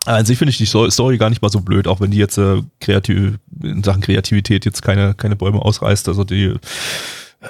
[0.06, 2.38] An sich finde ich die Story gar nicht mal so blöd, auch wenn die jetzt
[2.38, 6.08] äh, kreativ, in Sachen Kreativität jetzt keine, keine Bäume ausreißt.
[6.08, 6.54] Also die,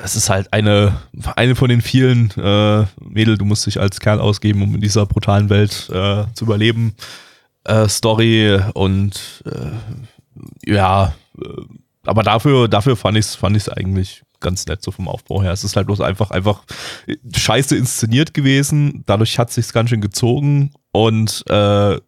[0.01, 1.01] es ist halt eine,
[1.35, 5.05] eine von den vielen äh, Mädel, du musst dich als Kerl ausgeben, um in dieser
[5.05, 6.95] brutalen Welt äh, zu überleben.
[7.65, 11.47] Äh, Story und äh, ja, äh,
[12.05, 15.51] aber dafür, dafür fand ich es fand ich's eigentlich ganz nett so vom Aufbau her.
[15.51, 16.63] Es ist halt bloß einfach, einfach
[17.35, 19.03] scheiße inszeniert gewesen.
[19.05, 21.99] Dadurch hat sich's ganz schön gezogen und äh,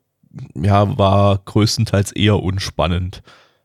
[0.56, 3.22] ja, war größtenteils eher unspannend.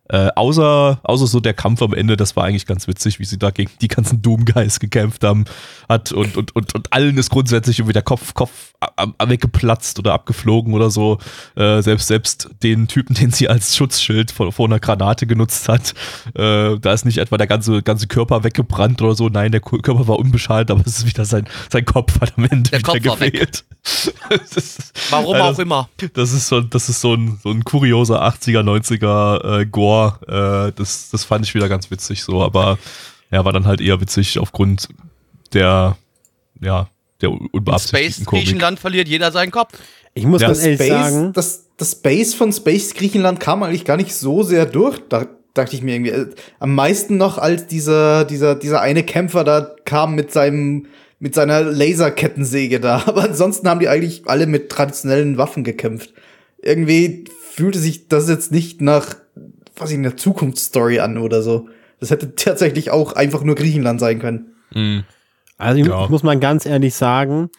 [0.08, 3.38] Äh, außer, außer so der Kampf am Ende, das war eigentlich ganz witzig, wie sie
[3.38, 5.46] da gegen die ganzen Doom-Guys gekämpft haben,
[5.88, 8.50] hat und, und, und, und allen ist grundsätzlich irgendwie der Kopf, Kopf
[9.24, 11.18] weggeplatzt oder abgeflogen oder so.
[11.56, 15.94] Äh, selbst, selbst den Typen, den sie als Schutzschild vor, vor einer Granate genutzt hat,
[16.34, 19.28] äh, da ist nicht etwa der ganze, ganze Körper weggebrannt oder so.
[19.28, 22.70] Nein, der Körper war unbeschadet, aber es ist wieder sein, sein Kopf hat am Ende
[22.70, 23.64] Der wieder Kopf gefehlt.
[25.10, 25.88] Warum Ja, auch immer.
[26.14, 29.95] das ist so, das ist so ein, so ein kurioser 80er, 90er äh, Gore.
[30.26, 32.78] Äh, das, das fand ich wieder ganz witzig so, aber
[33.30, 34.88] ja, war dann halt eher witzig aufgrund
[35.52, 35.96] der,
[36.60, 36.88] ja,
[37.20, 38.44] der unbeabsichtigten Space Komik.
[38.44, 39.72] Griechenland verliert jeder seinen Kopf.
[40.14, 40.48] Ich muss Ja.
[40.48, 44.66] ganz ehrlich sagen, das, das Space von Space Griechenland kam eigentlich gar nicht so sehr
[44.66, 44.98] durch.
[45.08, 46.26] Da dachte ich mir irgendwie, äh,
[46.58, 50.86] am meisten noch als dieser, dieser, dieser eine Kämpfer da kam mit seinem,
[51.18, 53.02] mit seiner Laserkettensäge da.
[53.06, 56.12] Aber ansonsten haben die eigentlich alle mit traditionellen Waffen gekämpft.
[56.62, 59.16] Irgendwie fühlte sich das jetzt nicht nach,
[59.76, 61.68] was ich, einer Zukunftsstory an oder so.
[62.00, 64.54] Das hätte tatsächlich auch einfach nur Griechenland sein können.
[64.74, 65.04] Mhm.
[65.58, 66.04] Also ich, Ja.
[66.04, 67.50] ich muss mal ganz ehrlich sagen,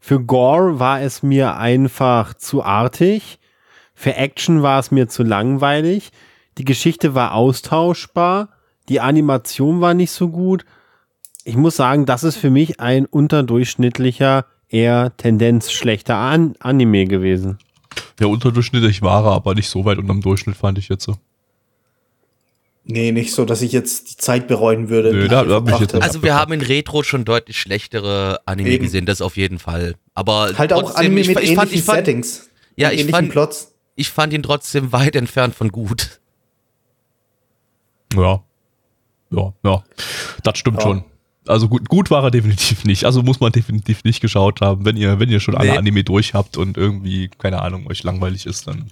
[0.00, 3.38] für Gore war es mir einfach zu artig.
[3.94, 6.10] Für Action war es mir zu langweilig.
[6.58, 8.50] Die Geschichte war austauschbar.
[8.88, 10.64] Die Animation war nicht so gut.
[11.44, 17.58] Ich muss sagen, das ist für mich ein unterdurchschnittlicher, eher Tendenz schlechter An Anime gewesen.
[18.20, 21.16] Ja, unterdurchschnittlich war er, aber nicht so weit unterm Durchschnitt, fand ich jetzt so.
[22.88, 25.12] Nee, nicht so, dass ich jetzt die Zeit bereuen würde.
[25.12, 25.94] Nö, da- ich da ich jetzt.
[25.96, 28.84] Also wir haben in Retro schon deutlich schlechtere Anime Eben.
[28.84, 29.96] gesehen, das auf jeden Fall.
[30.14, 32.48] Aber Halt auch trotzdem, Anime ich, mit ich, ähnlichen fand, ich, fand, Settings.
[32.76, 33.74] Ja, ich ähnlichen fand- Plots.
[33.96, 36.20] ich fand ihn trotzdem weit entfernt von gut.
[38.14, 38.44] Ja.
[39.30, 39.84] Ja, ja.
[40.44, 40.82] Das stimmt Ja.
[40.82, 41.04] schon.
[41.48, 43.04] Also gut, gut war er definitiv nicht.
[43.04, 44.84] Also muss man definitiv nicht geschaut haben.
[44.84, 45.78] Wenn ihr, wenn ihr schon alle Nee.
[45.78, 48.86] Anime durch habt und irgendwie, keine Ahnung, euch langweilig ist, dann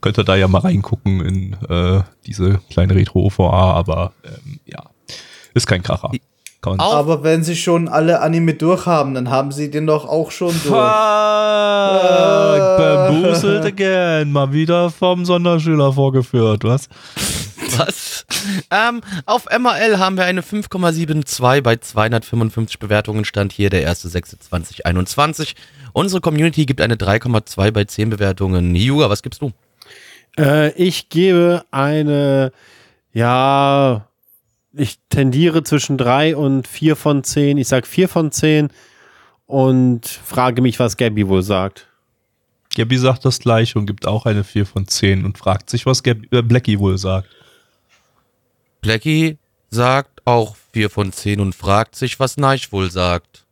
[0.00, 4.82] könnt ihr da ja mal reingucken in äh, diese kleine Retro-OVA, aber ähm, ja,
[5.54, 6.10] ist kein Kracher.
[6.62, 10.64] Aber wenn sie schon alle Anime durchhaben, dann haben sie den doch auch schon durch.
[10.64, 10.74] Fuck,
[12.76, 14.30] bamboozled again.
[14.30, 16.88] Mal wieder vom Sonderschüler vorgeführt, was?
[17.86, 18.26] Was?
[18.70, 23.24] ähm, auf MRL haben wir eine 5,72 bei 255 Bewertungen.
[23.24, 25.54] Stand hier der 1.6.2021.
[25.92, 28.74] Unsere Community gibt eine 3,2 bei 10 Bewertungen.
[28.74, 29.52] Juga, was gibst du?
[30.38, 32.52] Äh, ich gebe eine,
[33.12, 34.06] ja,
[34.72, 37.58] ich tendiere zwischen drei und vier von zehn.
[37.58, 38.68] Ich sag vier von zehn
[39.46, 41.88] und frage mich, was Gabby wohl sagt.
[42.76, 46.02] Gabby sagt das gleiche und gibt auch eine 4 von 10 und fragt sich, was
[46.02, 47.28] Gabby, äh, Blackie wohl sagt.
[48.80, 49.38] Blackie
[49.70, 53.46] sagt auch 4 von 10 und fragt sich, was Neich wohl sagt.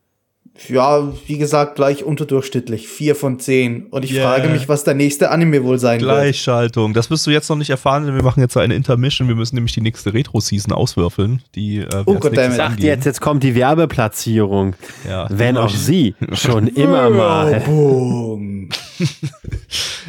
[0.69, 2.89] Ja, wie gesagt, gleich unterdurchschnittlich.
[2.89, 3.87] Vier von zehn.
[3.87, 4.29] Und ich Yeah.
[4.29, 6.11] frage mich, was der nächste Anime wohl sein wird.
[6.11, 6.95] Gleichschaltung.
[6.95, 9.29] Das wirst du jetzt noch nicht erfahren, denn wir machen jetzt eine Intermission.
[9.29, 11.43] Wir müssen nämlich die nächste Retro-Season auswürfeln.
[11.55, 12.59] Die, äh, Oh Gott, damit.
[12.59, 12.87] Angehen.
[12.87, 14.75] jetzt, jetzt kommt die Werbeplatzierung.
[15.09, 15.27] Ja.
[15.31, 17.61] Wenn auch sie schon immer mal.
[17.61, 18.69] Boom.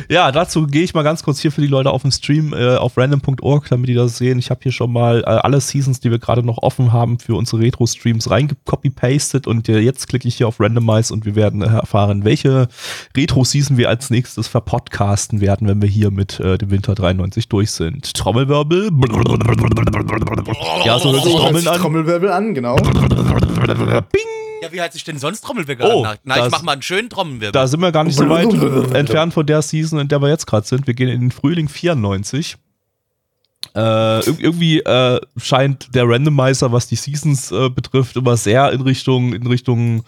[0.08, 2.78] Ja, dazu gehe ich mal ganz kurz hier für die Leute auf dem Stream äh,
[2.78, 4.40] auf random.org, damit die das sehen.
[4.40, 7.36] Ich habe hier schon mal äh, alle Seasons, die wir gerade noch offen haben, für
[7.36, 11.68] unsere Retro-Streams reingecopy-pasted und äh, jetzt klicke ich hier auf Randomize und wir werden äh,
[11.68, 12.68] erfahren, welche
[13.16, 17.72] Retro-Season wir als nächstes verpodcasten werden, wenn wir hier mit äh, dem Winter 93 durch
[17.72, 18.14] sind.
[18.16, 18.90] Trommelwirbel.
[20.84, 21.80] Ja, so hört sich So hört Trommeln sich an.
[21.80, 22.76] Trommelwirbel an, genau.
[22.76, 24.22] Bing!
[24.62, 26.18] Ja, wie hat sich denn sonst Trommelwirbel Oh, an?
[26.24, 27.52] Na, ich mach mal einen schönen Trommelwirbel.
[27.52, 28.54] Da sind wir gar nicht so weit
[28.94, 30.88] entfernt von der Season, in der wir jetzt gerade sind.
[30.88, 32.58] Wir gehen in den Frühling 94.
[33.76, 38.82] Äh, ir- irgendwie äh, scheint der Randomizer, was die Seasons äh, betrifft, immer sehr in
[38.82, 40.04] Richtung, in Richtung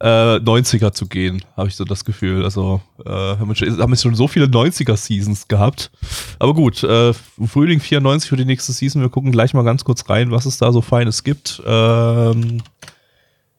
[0.00, 2.42] äh, 90er zu gehen, habe ich so das Gefühl.
[2.44, 5.90] Also äh, haben wir schon, haben wir schon so viele 90er-Seasons gehabt.
[6.38, 7.12] Aber gut, äh,
[7.46, 9.02] Frühling 94 für die nächste Season.
[9.02, 11.62] Wir gucken gleich mal ganz kurz rein, was es da so Feines gibt.
[11.66, 12.62] Ähm,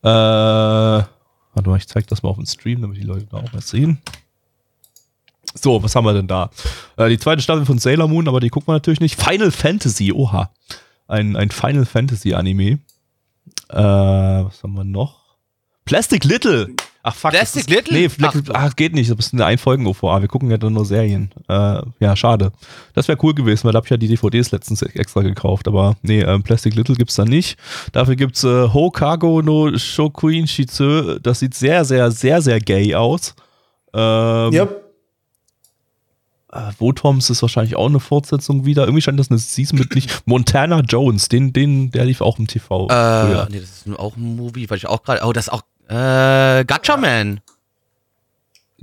[0.02, 1.08] Äh, warte
[1.64, 3.98] mal, ich zeig das mal auf dem Stream, damit die Leute da auch was sehen.
[5.54, 6.50] So, was haben wir denn da?
[6.96, 9.20] Äh, die zweite Staffel von Sailor Moon, aber die gucken wir natürlich nicht.
[9.20, 10.52] Final Fantasy, oha.
[11.08, 12.78] Ein, ein Final Fantasy Anime.
[13.68, 15.24] Äh, was haben wir noch?
[15.84, 16.68] Plastic Little.
[17.08, 17.30] Ach fuck.
[17.30, 17.94] das Plastic ist, Little?
[17.94, 18.50] Nee, Ach, Ach.
[18.54, 19.08] ach, geht nicht.
[19.10, 20.20] Das ist eine Einfolgen-OVA.
[20.22, 21.30] Wir gucken ja dann nur Serien.
[21.48, 22.50] Äh, ja, schade.
[22.94, 25.68] Das wäre cool gewesen, weil da habe ich ja die DVDs letztens extra gekauft.
[25.68, 27.58] Aber nee, ähm, Plastic Little gibt's da nicht.
[27.92, 31.18] Dafür gibt's äh, Hokago no Shokuin Shitsu.
[31.20, 33.36] Das sieht sehr, sehr, sehr, sehr gay aus.
[33.94, 34.68] Ähm, Ja,
[36.52, 38.84] äh, Wotoms ist wahrscheinlich auch eine Fortsetzung wieder.
[38.84, 40.22] Irgendwie scheint das eine Season mit nicht.
[40.26, 42.86] Montana Jones, den, den, der lief auch im TV.
[42.86, 43.48] äh, früher.
[43.50, 45.22] nee, das ist nur auch ein Movie, weil ich auch gerade.
[45.24, 45.62] Oh, das ist auch.
[45.88, 47.40] Äh, Gacha Man.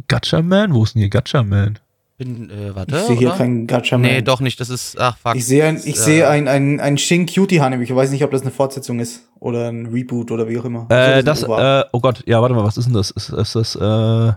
[0.08, 0.74] Gacha Man?
[0.74, 1.80] Wo ist denn hier Gacha Man?
[2.18, 2.96] Bin, äh, warte.
[2.96, 3.38] ich sehe hier oder?
[3.38, 4.60] keinen Gacha Nee, doch nicht.
[4.60, 5.00] Das ist.
[5.00, 5.36] Ach, fuck.
[5.36, 7.84] Ich sehe ein, ich Das, sehe äh, ein, ein, ein Shin Cutie Anime.
[7.84, 10.88] Ich weiß nicht, ob das eine Fortsetzung ist oder ein Reboot oder wie auch immer.
[10.90, 13.12] Äh, Also, das, äh, oh Gott, ja, warte mal, was ist denn das?
[13.12, 14.34] Ist, ist das, äh,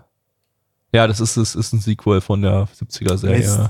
[0.92, 3.38] ja, das ist, das ist ein Sequel von der 70er-Serie.
[3.38, 3.60] Mist.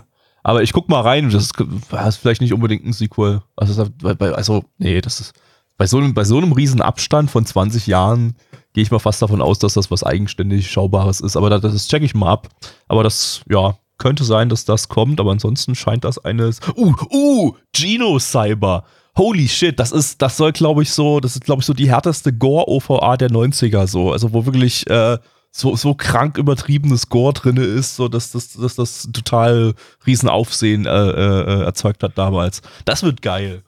[0.45, 1.55] Aber ich guck mal rein, das ist,
[1.91, 3.43] das ist vielleicht nicht unbedingt ein Sequel.
[3.57, 5.33] Also, also nee, das ist,
[5.77, 8.37] bei so einem, bei so einem riesen Abstand von 20 Jahren
[8.77, 11.35] gehe ich mal fast davon aus, dass das was eigenständig Schaubares ist.
[11.35, 12.49] Aber das, das check ich mal ab.
[12.89, 16.61] Aber das, ja, könnte sein, dass das kommt, aber ansonsten scheint das eines.
[16.77, 18.85] Uh, uh, Geno Cyber.
[19.17, 21.89] Holy shit, das ist, das soll, glaube ich, so, das ist, glaube ich, so die
[21.89, 24.13] härteste Gore-OVA der 90er, so.
[24.13, 25.17] Also, wo wirklich äh,
[25.51, 29.73] so, so krank übertriebenes Gore drinne ist, so dass das, dass das total
[30.07, 32.61] Riesenaufsehen äh, äh, erzeugt hat damals.
[32.85, 33.63] Das wird geil.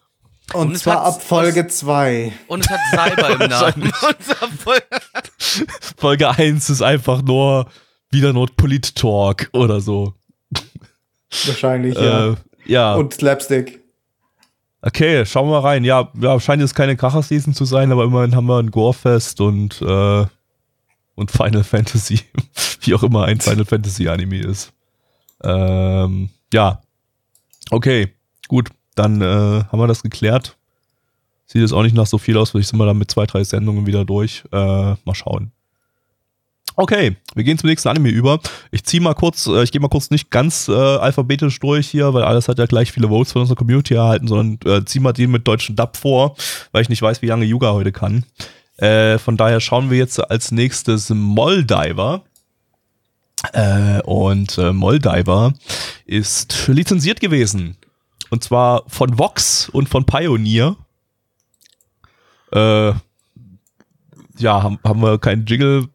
[0.55, 2.33] Und, und zwar hat- ab Folge 2.
[2.47, 3.93] Und es hat Cyber im Namen.
[5.97, 7.67] Folge 1 ist einfach nur
[8.11, 10.15] wieder nur Polit-Talk oder so.
[11.47, 12.33] Wahrscheinlich, ja.
[12.33, 12.95] Äh, ja.
[12.95, 13.81] Und Slapstick.
[14.81, 15.85] Okay, schauen wir mal rein.
[15.85, 19.83] Ja, ja scheint jetzt keine Kracher-Season zu sein, aber immerhin haben wir ein Gorefest und,
[19.83, 20.27] äh,
[21.17, 22.21] und Final Fantasy.
[22.83, 24.73] Wie auch immer ein Final Fantasy Anime ist.
[25.43, 26.81] Ähm, ja.
[27.71, 28.15] Okay,
[28.47, 28.71] gut.
[28.99, 30.57] Dann äh, haben wir das geklärt.
[31.47, 33.43] Sieht jetzt auch nicht nach so viel aus, vielleicht sind wir dann mit zwei, drei
[33.45, 34.45] Sendungen wieder durch.
[34.53, 35.53] Äh, mal schauen.
[36.77, 38.39] Okay, wir gehen zum nächsten Anime über.
[38.71, 42.15] Ich ziehe mal kurz, äh, ich gehe mal kurz nicht ganz äh, alphabetisch durch hier,
[42.15, 45.13] weil alles hat ja gleich viele Votes von unserer Community erhalten, sondern äh, zieh mal
[45.13, 46.37] den mit deutschen Dub vor,
[46.71, 48.25] weil ich nicht weiß, wie lange Yuga heute kann.
[48.77, 52.23] Äh, von daher schauen wir jetzt als nächstes Moldiver.
[53.53, 55.55] Äh, und äh, Moldiver
[56.07, 57.77] ist lizenziert gewesen.
[58.31, 60.77] Und zwar von Vox und von Pioneer.
[62.53, 62.93] Äh,
[64.38, 65.88] ja, haben, haben wir keinen Jingle.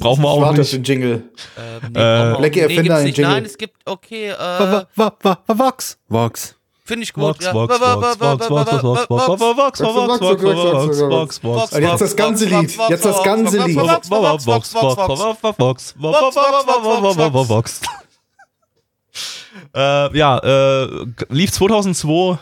[0.00, 0.72] Brauchen wir Ich auch warte nicht.
[0.72, 1.22] den Jingle.
[1.58, 3.16] Ähm, Äh, brauchen wir auch- Blackie, erfinde gibt's einen nicht.
[3.18, 3.32] Jingle.
[3.34, 5.98] Nein, es gibt, okay, äh, Wa- wa- wa- wa- Vox.
[6.08, 6.54] Vox.
[6.84, 7.24] finde ich gut.
[7.24, 7.54] Vox, ja.
[7.54, 10.20] Vox, Wa- wa- Vox, wa- Vox, wa- Vox, wa- Vox, Vox, wa- Vox, Vox, Vox,
[10.20, 12.78] Vox, Vox, Vox, Vox, Vox, Vox, Und jetzt das ganze Lied.
[12.88, 13.76] Jetzt das ganze Lied.
[13.76, 16.36] Vox, Vox, Vox, Vox, Vox, Vox, Vox,
[17.16, 17.80] Vox, Vox.
[19.74, 22.38] Äh, ja, äh, lief 2002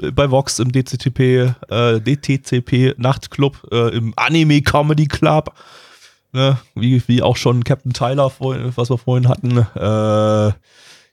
[0.00, 5.54] äh, bei Vox im DCTP, äh, DTCP Nachtclub, äh, im Anime Comedy Club.
[6.32, 6.58] Ne?
[6.74, 9.58] Wie, wie auch schon Captain Tyler, was wir vorhin hatten.
[9.76, 10.52] Äh,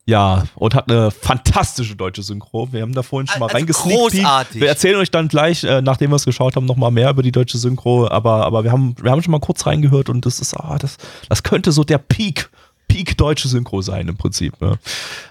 [0.06, 2.67] ja, und hat eine fantastische deutsche Synchro.
[2.71, 4.55] Wir haben da vorhin schon mal Also reingesneakt.
[4.55, 7.59] Wir erzählen euch dann gleich, nachdem wir es geschaut haben, nochmal mehr über die deutsche
[7.59, 8.07] Synchro.
[8.07, 10.97] Aber, aber wir, haben, wir haben schon mal kurz reingehört und das ist, ah, das,
[11.30, 12.49] das könnte so der Peak,
[12.91, 14.59] Peak deutsche Synchro sein im Prinzip.
[14.59, 14.77] Ne?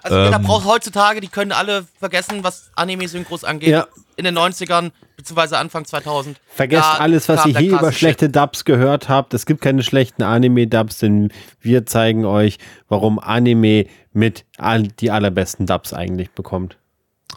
[0.03, 0.43] Also jeder Ähm.
[0.43, 3.69] braucht heutzutage, die können alle vergessen, was Anime-Synchros angeht.
[3.69, 3.87] Ja.
[4.17, 6.41] In den 90ern, beziehungsweise Anfang 2000.
[6.55, 9.33] Vergesst Da alles, was ihr hier über schlechte Dubs gehört habt.
[9.35, 12.59] Es gibt keine schlechten Anime-Dubs, denn wir zeigen euch,
[12.89, 16.77] warum Anime mit all, die allerbesten Dubs eigentlich bekommt.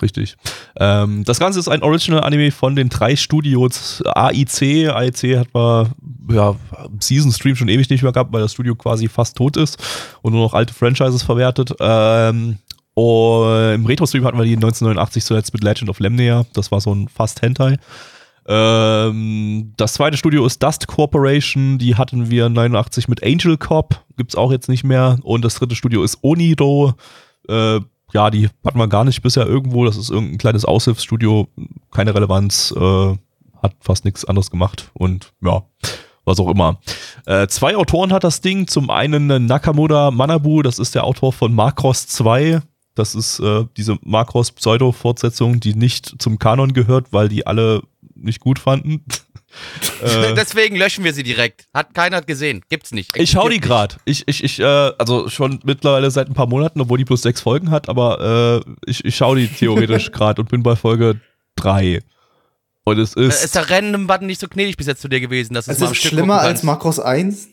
[0.02, 0.36] Richtig.
[0.78, 4.90] Ähm, das Ganze ist ein Original-Anime von den drei Studios AIC.
[4.90, 5.92] AIC hat man
[6.30, 6.56] ja,
[7.00, 9.78] Season Stream schon ewig nicht mehr gehabt, weil das Studio quasi fast tot ist
[10.22, 11.74] und nur noch alte Franchises verwertet.
[11.80, 12.58] Ähm,
[12.96, 16.46] und Im Retro-Stream hatten wir die 1989 zuletzt mit Legend of Lemnea.
[16.54, 17.78] Das war so ein fast Hentai.
[18.46, 21.78] Ähm, das zweite Studio ist Dust Corporation.
[21.78, 24.04] Die hatten wir 89 mit Angel Cop.
[24.18, 25.18] Gibt's auch jetzt nicht mehr.
[25.24, 26.94] Und das dritte Studio ist Onido.
[27.48, 27.80] Äh,
[28.14, 29.86] ja, die hatten wir gar nicht bisher irgendwo.
[29.86, 31.48] Das ist irgendein kleines Aushilfsstudio.
[31.92, 32.74] Keine Relevanz.
[32.78, 33.18] Äh,
[33.62, 34.92] hat fast nichts anderes gemacht.
[34.94, 35.64] Und ja,
[36.26, 36.80] was auch immer.
[37.26, 38.68] Äh, zwei Autoren hat das Ding.
[38.68, 40.62] Zum einen Nakamura Manabu.
[40.62, 42.62] Das ist der Autor von Macross 2.
[42.96, 47.82] Das ist äh, diese Macross Pseudo-Fortsetzung, die nicht zum Kanon gehört, weil die alle
[48.16, 49.04] nicht gut fanden.
[50.02, 51.66] Äh, Deswegen löschen wir sie direkt.
[51.74, 52.62] Hat keiner gesehen.
[52.70, 53.16] Gibt's nicht.
[53.18, 53.98] ich schau die grad.
[54.06, 57.42] Ich, ich, ich, äh, also schon mittlerweile seit ein paar Monaten, obwohl die bloß sechs
[57.42, 61.20] Folgen hat, aber äh, ich, ich schau die theoretisch grad und bin bei Folge
[61.56, 62.02] drei.
[62.86, 63.44] Und es ist.
[63.44, 65.92] Ist der Random-Button nicht so gnädig bis jetzt zu dir gewesen, dass du Es mal
[65.92, 66.64] ist schlimmer als?
[66.64, 67.48] Makros 1.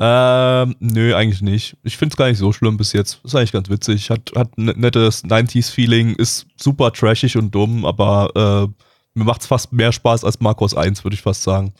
[0.00, 1.76] Ähm, nö, eigentlich nicht.
[1.82, 3.20] Ich find's gar nicht so schlimm bis jetzt.
[3.24, 4.10] Ist eigentlich ganz witzig.
[4.10, 8.84] Hat, hat ein nettes 90s-Feeling, ist super trashig und dumm, aber äh,
[9.18, 11.72] mir macht's fast mehr Spaß als Marcos 1, würde ich fast sagen.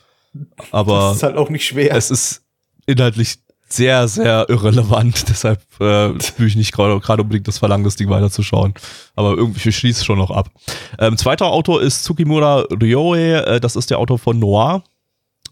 [0.71, 1.95] Aber Das ist halt auch nicht schwer.
[1.95, 2.43] es ist
[2.85, 5.25] inhaltlich sehr, sehr irrelevant.
[5.29, 8.73] Deshalb äh, spüre ich nicht gerade gerade unbedingt das Verlangen, das Ding weiterzuschauen.
[9.15, 10.49] Aber irgendwie schließt es schon noch ab.
[10.97, 13.45] Ähm, zweiter Autor ist Tsukimura Ryoe.
[13.45, 14.83] Äh, das ist der Autor von Noir.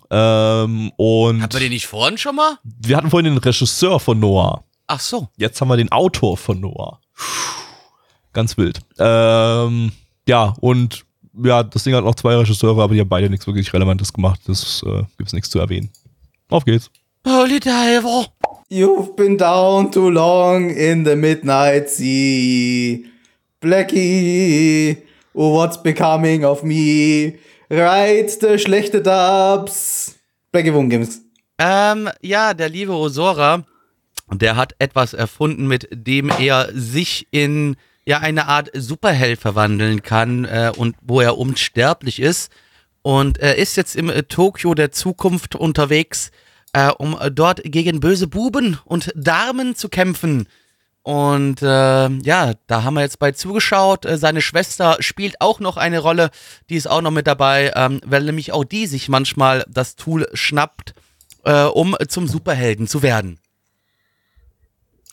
[0.09, 2.57] Ähm, und Hatten wir den nicht vorhin schon mal?
[2.63, 4.63] wir hatten vorhin den Regisseur von Noir.
[4.87, 5.27] Ach so.
[5.37, 6.99] Jetzt haben wir den Autor von Noir.
[8.33, 8.79] Ganz wild.
[8.99, 9.91] Ähm,
[10.27, 11.05] ja, und
[11.43, 14.41] ja, das Ding hat noch zwei Regisseure, aber die haben beide nichts wirklich Relevantes gemacht.
[14.47, 15.89] Das äh, gibt's nichts zu erwähnen.
[16.49, 16.89] Auf geht's.
[17.25, 18.27] Holy Diver.
[18.69, 23.05] You've been down too long in the midnight sea.
[23.61, 24.97] Blackie,
[25.33, 27.39] oh, what's becoming of me?
[27.69, 30.15] Right, the schlechte Dubs.
[30.51, 31.21] Blackie Wohn Games.
[31.59, 33.63] Ähm, ja, der liebe Osora,
[34.31, 37.75] der hat etwas erfunden, mit dem er sich in
[38.07, 42.51] ja eine Art Superheld verwandeln kann äh, und wo er unsterblich ist.
[43.01, 46.31] Und er ist jetzt im äh, Tokio der Zukunft unterwegs,
[46.71, 50.47] äh, um äh, dort gegen böse Buben und Damen zu kämpfen.
[51.03, 54.05] Und äh, ja, da haben wir jetzt bei zugeschaut.
[54.05, 56.31] Äh, seine Schwester spielt auch noch eine Rolle,
[56.69, 60.29] die ist auch noch mit dabei, ähm, weil nämlich auch die sich manchmal das Tool
[60.33, 60.93] schnappt,
[61.43, 63.37] äh, um zum Superhelden zu werden.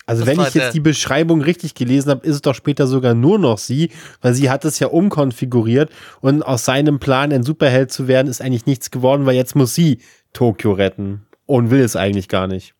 [0.06, 3.14] Also Das wenn ich jetzt die Beschreibung richtig gelesen habe, ist es doch später sogar
[3.14, 3.90] nur noch sie,
[4.20, 5.90] weil sie hat es ja umkonfiguriert
[6.20, 9.74] und aus seinem Plan, ein Superheld zu werden, ist eigentlich nichts geworden, weil jetzt muss
[9.74, 9.98] sie
[10.32, 12.74] Tokio retten und will es eigentlich gar nicht.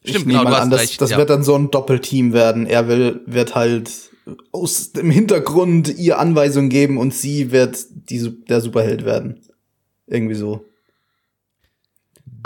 [0.00, 1.18] Stimmt, ich nehme genau, mal an, das, recht, das ja.
[1.18, 2.66] wird dann so ein Doppelteam werden.
[2.66, 3.90] Er will, wird halt
[4.52, 7.78] aus dem Hintergrund ihr Anweisungen geben und sie wird
[8.10, 9.40] die, der Superheld werden.
[10.06, 10.64] Irgendwie so.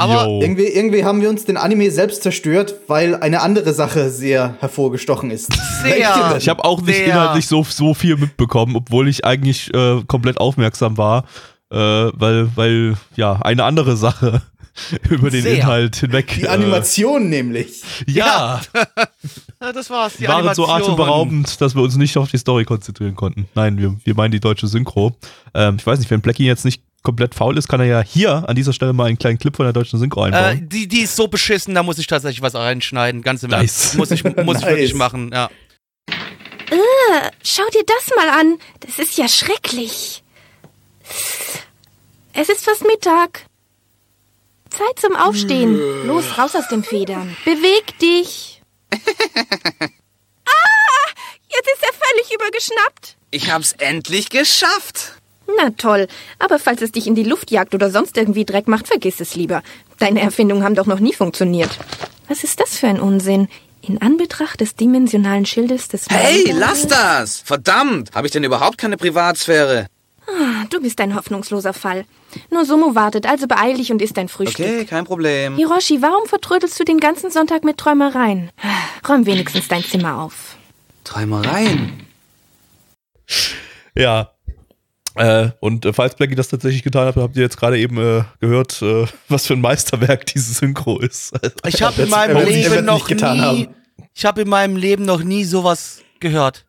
[0.01, 0.41] Aber Yo.
[0.41, 5.31] Irgendwie, irgendwie haben wir uns den Anime selbst zerstört, weil eine andere Sache sehr hervorgestochen
[5.31, 5.53] ist.
[5.83, 6.37] Sehr.
[6.39, 10.39] Ich habe auch nicht Der- inhaltlich so, so viel mitbekommen, obwohl ich eigentlich äh, komplett
[10.41, 11.25] aufmerksam war,
[11.71, 14.41] äh, weil, weil, ja, eine andere Sache
[15.11, 15.57] über den Sehr.
[15.57, 16.35] Inhalt hinweg.
[16.41, 17.83] Die Animation nämlich.
[18.07, 18.61] Äh, ja,
[19.61, 20.15] ja, das war's.
[20.19, 20.93] Die waren so Animation.
[20.95, 23.49] atemberaubend, dass wir uns nicht auf die Story konzentrieren konnten.
[23.55, 25.15] Nein, wir, wir meinen die deutsche Synchro.
[25.53, 28.49] Ähm, ich weiß nicht, wenn Blackie jetzt nicht komplett faul ist, kann er ja hier
[28.49, 30.69] an dieser Stelle mal einen kleinen Clip von der deutschen Synchro Äh, einbauen.
[30.69, 33.23] die, die ist so beschissen, da muss ich tatsächlich was reinschneiden.
[33.23, 33.61] Ganz im Nice.
[33.61, 33.95] Ernst.
[33.97, 34.63] Muss ich, muss ich Nice.
[34.67, 35.49] wirklich machen, ja.
[37.43, 38.59] Schau dir das mal an.
[38.81, 40.23] Das ist ja schrecklich.
[42.33, 43.47] Es ist fast Mittag.
[44.71, 46.07] Zeit zum Aufstehen.
[46.07, 47.37] Los, raus aus den Federn.
[47.45, 48.63] Beweg dich.
[48.93, 48.99] ah,
[51.49, 53.17] jetzt ist er völlig übergeschnappt.
[53.33, 55.20] Ich hab's endlich geschafft.
[55.59, 56.07] Na toll,
[56.39, 59.35] aber falls es dich in die Luft jagt oder sonst irgendwie Dreck macht, vergiss es
[59.35, 59.63] lieber.
[59.99, 61.71] Deine Erfindungen haben doch noch nie funktioniert.
[62.29, 63.49] Was ist das für ein Unsinn?
[63.83, 67.41] In Anbetracht des dimensionalen Schildes des Hey, Manga- lass das!
[67.45, 68.11] Verdammt!
[68.15, 69.87] Habe ich denn überhaupt keine Privatsphäre?
[70.69, 72.05] Du bist ein hoffnungsloser Fall.
[72.51, 74.65] Nur Sumo wartet, also beeil dich und isst dein Frühstück.
[74.65, 75.57] Okay, kein Problem.
[75.57, 78.51] Hiroshi, warum vertrödelst du den ganzen Sonntag mit Träumereien?
[79.09, 80.55] Räum wenigstens dein Zimmer auf.
[81.03, 82.07] Träumereien.
[83.97, 84.31] Ja.
[85.17, 88.23] Äh, und äh, falls Blackie das tatsächlich getan hat, habt ihr jetzt gerade eben äh,
[88.41, 91.33] gehört, äh, was für ein Meisterwerk dieses Synchro ist.
[91.67, 93.69] Ich habe in meinem Leben noch nie, haben.
[94.15, 96.65] ich habe in meinem Leben noch nie sowas gehört.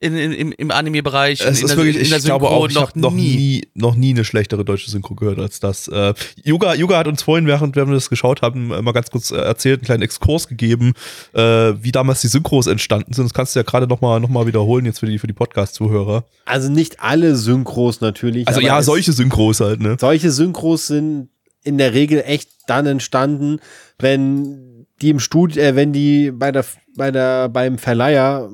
[0.00, 1.40] In, in, im, Im Anime-Bereich.
[1.40, 3.94] Es in ist der- wirklich, in ich glaube Synchro auch, ich habe noch nie, noch
[3.94, 5.88] nie eine schlechtere deutsche Synchro gehört als das.
[5.88, 6.12] Äh,
[6.44, 9.80] Yuga, Yuga hat uns vorhin, während wir das geschaut haben, mal ganz kurz äh, erzählt,
[9.80, 10.92] einen kleinen Exkurs gegeben,
[11.32, 13.24] äh, wie damals die Synchros entstanden sind.
[13.24, 16.24] Das kannst du ja gerade nochmal noch mal wiederholen jetzt für die, für die Podcast-Zuhörer.
[16.44, 18.46] Also nicht alle Synchros natürlich.
[18.48, 19.96] Also ja, solche Synchros halt, ne?
[19.98, 21.28] Solche Synchros sind
[21.62, 23.58] in der Regel echt dann entstanden,
[23.98, 26.64] wenn die im Studio, äh, wenn die bei der,
[26.96, 28.48] bei der, beim Verleiher,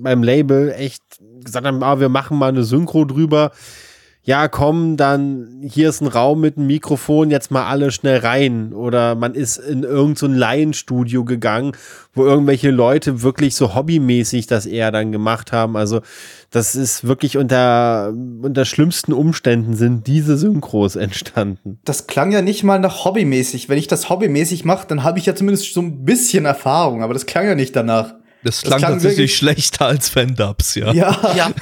[0.00, 1.02] beim Label echt
[1.44, 3.52] gesagt haben, ah, wir machen mal eine Synchro drüber.
[4.26, 8.72] Ja, komm, dann hier ist ein Raum mit einem Mikrofon, jetzt mal alle schnell rein.
[8.72, 11.76] Oder man ist in irgendein so ein Laienstudio gegangen,
[12.12, 15.76] wo irgendwelche Leute wirklich so hobbymäßig das eher dann gemacht haben.
[15.76, 16.00] Also
[16.50, 18.12] das ist wirklich unter,
[18.42, 21.78] unter schlimmsten Umständen sind diese Synchros entstanden.
[21.84, 23.68] Das klang ja nicht mal nach hobbymäßig.
[23.68, 27.14] Wenn ich das hobbymäßig mache, dann habe ich ja zumindest so ein bisschen Erfahrung, aber
[27.14, 28.14] das klang ja nicht danach.
[28.42, 30.92] Das Das klang, klang tatsächlich schlechter als Fan-Dubs, ja.
[30.92, 31.16] Ja.
[31.36, 31.50] Ja,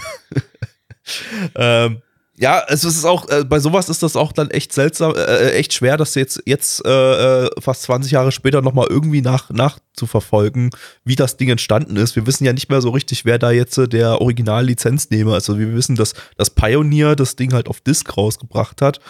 [1.55, 1.99] Ähm,
[2.45, 5.73] ja, es ist auch, äh, bei sowas ist das auch dann echt seltsam, äh, echt
[5.73, 10.69] schwer, das jetzt, jetzt äh, äh, fast 20 Jahre später nochmal irgendwie nach, nachzuverfolgen,
[11.07, 12.17] wie das Ding entstanden ist.
[12.17, 15.49] Wir wissen ja nicht mehr so richtig, wer da jetzt äh, der Original-Lizenznehmer ist.
[15.49, 19.01] Also wir wissen, dass, dass Pioneer das Ding halt auf Disk rausgebracht hat.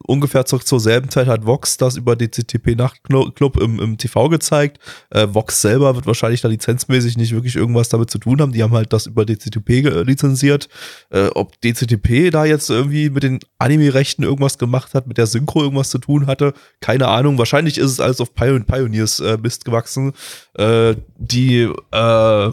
[0.00, 4.28] Äh, ungefähr zur, zur selben Zeit hat Vox das über DCTP Nachtclub im, im TV
[4.28, 4.78] gezeigt.
[5.10, 8.52] Äh, Vox selber wird wahrscheinlich da lizenzmäßig nicht wirklich irgendwas damit zu tun haben.
[8.52, 10.68] Die haben halt das über DCTP ge- lizenziert.
[11.10, 15.62] Äh, ob DCTP da jetzt irgendwie mit den Anime-Rechten irgendwas gemacht hat, mit der Synchro
[15.62, 17.38] irgendwas zu tun hatte, keine Ahnung.
[17.38, 20.12] Wahrscheinlich ist es alles auf Pion Pioneers äh, Mist gewachsen,
[20.54, 22.50] äh, die, äh,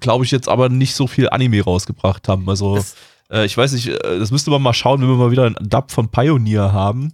[0.00, 2.48] glaube ich, jetzt aber nicht so viel Anime rausgebracht haben.
[2.48, 2.94] Also Das-
[3.30, 5.56] äh, ich weiß nicht, äh, das müsste man mal schauen, wenn wir mal wieder einen
[5.68, 7.12] Dub von Pioneer haben,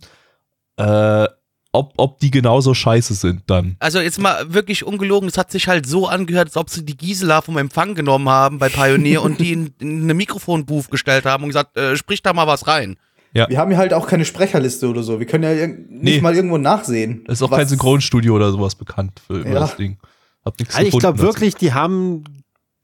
[0.76, 1.26] äh,
[1.74, 3.76] ob, ob die genauso scheiße sind dann.
[3.78, 6.96] also jetzt mal wirklich ungelogen, es hat sich halt so angehört, als ob sie die
[6.96, 11.44] Gisela vom Empfang genommen haben bei Pioneer und die in, in eine Mikrofonbooth gestellt haben
[11.44, 12.96] und gesagt, äh, sprich da mal was rein.
[13.34, 15.18] Wir haben hier halt auch keine Sprecherliste oder so.
[15.18, 16.20] Wir können ja nicht Nee.
[16.20, 17.24] mal irgendwo nachsehen.
[17.26, 19.60] Es ist auch kein Synchronstudio oder sowas bekannt für über Ja.
[19.60, 19.96] das Ding.
[20.44, 21.28] Hab nichts Also ich gefunden glaube dazu.
[21.28, 22.24] wirklich, die haben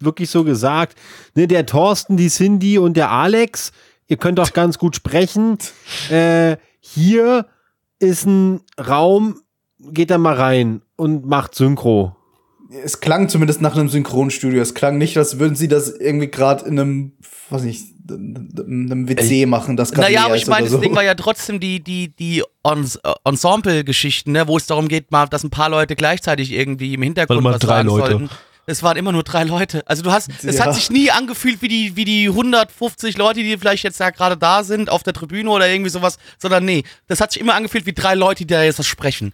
[0.00, 0.98] wirklich so gesagt,
[1.34, 3.72] ne, der Thorsten, die Cindy und der Alex,
[4.06, 5.58] ihr könnt doch ganz gut sprechen.
[6.10, 7.46] Äh, hier
[7.98, 9.40] ist ein Raum,
[9.78, 12.16] geht da mal rein und macht Synchro.
[12.82, 14.60] Es klang zumindest nach einem Synchronstudio.
[14.60, 17.12] Es klang nicht, als würden sie das irgendwie gerade in einem,
[17.50, 21.14] weiß nicht, in einem WC machen, das Naja, aber ich meine, das Ding war ja
[21.14, 22.84] trotzdem die, die, die äh,
[23.24, 27.44] Ensemble-Geschichten, ne, wo es darum geht, mal, dass ein paar Leute gleichzeitig irgendwie im Hintergrund
[27.44, 28.10] Warte mal, was drei sagen Leute.
[28.10, 28.30] sollten.
[28.68, 29.82] Es waren immer nur drei Leute.
[29.86, 30.66] Also du hast, es Ja.
[30.66, 34.36] hat sich nie angefühlt wie die, wie die 150 Leute, die vielleicht jetzt ja gerade
[34.36, 37.86] da sind, auf der Tribüne oder irgendwie sowas, sondern nee, das hat sich immer angefühlt
[37.86, 39.32] wie drei Leute, die da jetzt was sprechen.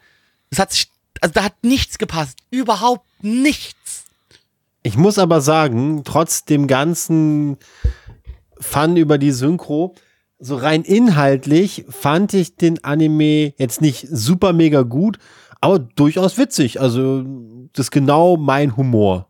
[0.50, 0.88] Das hat sich,
[1.20, 2.38] also da hat nichts gepasst.
[2.50, 4.04] Überhaupt nichts.
[4.84, 7.56] Ich muss aber sagen, trotz dem ganzen
[8.60, 9.94] Fun über die Synchro,
[10.38, 15.18] so rein inhaltlich fand ich den Anime jetzt nicht super mega gut,
[15.64, 16.80] aber durchaus witzig.
[16.80, 17.24] Also
[17.72, 19.28] das ist genau mein Humor.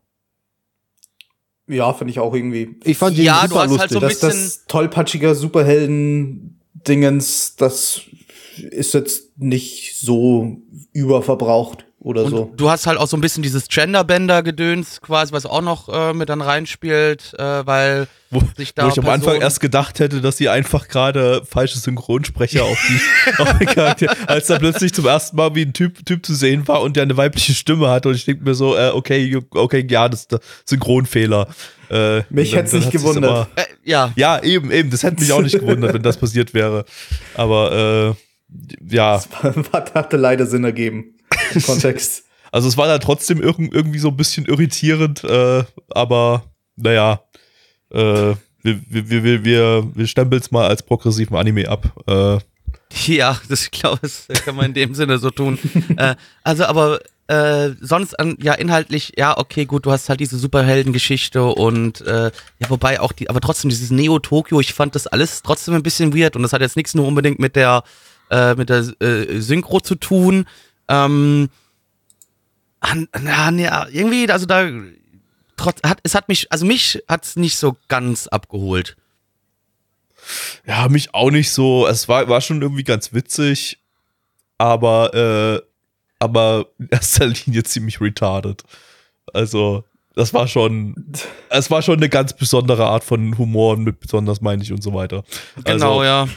[1.67, 2.77] Ja, finde ich auch irgendwie.
[2.85, 3.93] Ich fand den Ja, du super hast halt lustig.
[3.93, 8.03] so ein Das, bisschen- das tollpatschiger Superhelden-Dingens, das
[8.71, 10.59] ist jetzt nicht so
[10.93, 12.53] überverbraucht oder Und so.
[12.55, 16.29] du hast halt auch so ein bisschen dieses Genderbender-Gedöns quasi, was auch noch äh, mit
[16.29, 20.37] dann reinspielt, äh, weil Wo, sich da wo ich am Anfang erst gedacht hätte, dass
[20.37, 25.37] sie einfach gerade falsche Synchronsprecher auf die, auf die Charaktere, als da plötzlich zum ersten
[25.37, 28.15] Mal wie ein Typ, typ zu sehen war und der eine weibliche Stimme hat und
[28.15, 31.49] ich denke mir so, äh, okay, okay, ja, das ist der Synchronfehler.
[31.91, 33.31] Äh, Mich hätt's dann nicht gewundert.
[33.31, 36.53] aber- Äh, ja, Ja, eben, eben, das hätte mich auch nicht gewundert, wenn das passiert
[36.53, 36.85] wäre.
[37.35, 39.23] Aber äh, ja,
[39.73, 41.14] Hat, hatte leider Sinn ergeben.
[41.67, 42.25] Kontext.
[42.53, 46.45] also es war da trotzdem irg irgendwie so ein bisschen irritierend, äh, aber
[46.77, 47.23] naja,
[47.91, 51.93] äh, wir, wir, wir, wir, wir, stempeln es mal als progressiven Anime ab.
[52.07, 52.39] Äh,
[53.07, 55.59] ja, das ich glaube, das kann man in dem Sinne so tun.
[55.97, 60.39] äh, also, aber äh, sonst an, ja, inhaltlich, ja, okay, gut, du hast halt diese
[60.39, 65.43] Superheldengeschichte und äh, ja, wobei auch die, aber trotzdem dieses Neo-Tokio, ich fand das alles
[65.43, 67.83] trotzdem ein bisschen weird und das hat jetzt nichts nur unbedingt mit der,
[68.31, 70.47] äh, mit der äh, Synchro zu tun.
[70.89, 71.49] Ähm,
[72.81, 74.69] an, na, nee, irgendwie, also da,
[75.57, 78.97] trotz, hat, es hat mich, also mich hat's nicht so ganz abgeholt.
[80.67, 81.87] ja, mich auch nicht so.
[81.87, 83.79] Es war, war schon irgendwie ganz witzig,
[84.59, 85.67] aber, äh,
[86.19, 88.63] aber in erster Linie ziemlich retarded.
[89.33, 90.95] Also, Das war schon,
[91.51, 94.95] es war schon eine ganz besondere Art von Humor mit besonders meine ich und so
[94.95, 95.25] weiter.
[95.65, 96.29] Genau, also, ja.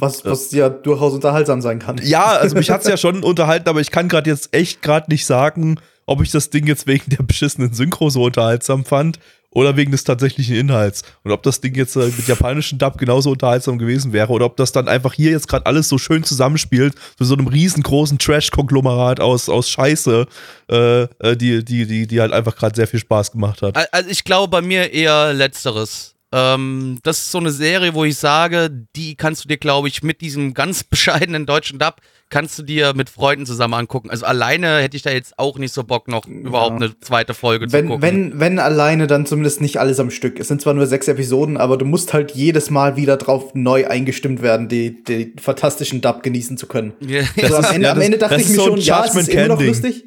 [0.00, 2.00] Was, was ja durchaus unterhaltsam sein kann.
[2.02, 5.26] Ja, also mich hat's ja schon unterhalten, aber ich kann gerade jetzt echt gerade nicht
[5.26, 9.18] sagen, ob ich das Ding jetzt wegen der beschissenen Synchro so unterhaltsam fand
[9.50, 11.02] oder wegen des tatsächlichen Inhalts.
[11.24, 14.56] Und ob das Ding jetzt äh, mit japanischen Dub genauso unterhaltsam gewesen wäre oder ob
[14.56, 19.20] das dann einfach hier jetzt gerade alles so schön zusammenspielt, mit so einem riesengroßen Trash-Konglomerat
[19.20, 20.26] aus, aus Scheiße,
[20.70, 23.76] äh, äh, die, die, die, die halt einfach gerade sehr viel Spaß gemacht hat.
[23.92, 26.14] Also ich glaube bei mir eher letzteres.
[26.32, 30.02] Ähm, das ist so eine Serie, wo ich sage, die kannst du dir, glaube ich,
[30.02, 31.96] mit diesem ganz bescheidenen deutschen Dub,
[32.28, 34.10] kannst du dir mit Freunden zusammen angucken.
[34.10, 37.66] Also alleine hätte ich da jetzt auch nicht so Bock, noch überhaupt eine zweite Folge
[37.66, 38.02] zu Wenn, gucken.
[38.02, 40.38] wenn, wenn alleine, dann zumindest nicht alles am Stück.
[40.38, 43.88] Es sind zwar nur sechs Episoden, aber du musst halt jedes Mal wieder drauf neu
[43.88, 46.92] eingestimmt werden, die, die fantastischen Dub genießen zu können.
[47.00, 47.22] Ja.
[47.42, 49.28] Also am, Ende, ja, am das- Ende dachte ich mir so schon, ja, es ist
[49.28, 50.04] immer noch lustig.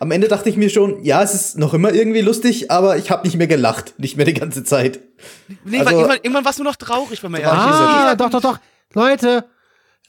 [0.00, 3.10] Am Ende dachte ich mir schon, ja, es ist noch immer irgendwie lustig, aber ich
[3.10, 3.94] habe nicht mehr gelacht.
[3.98, 5.00] Nicht mehr die ganze Zeit.
[5.64, 7.76] nee, also- weil irgendwann, irgendwann warst du noch traurig, wenn man ehrlich ich ist.
[7.76, 8.58] Ah, doch, doch, doch.
[8.94, 9.44] Leute,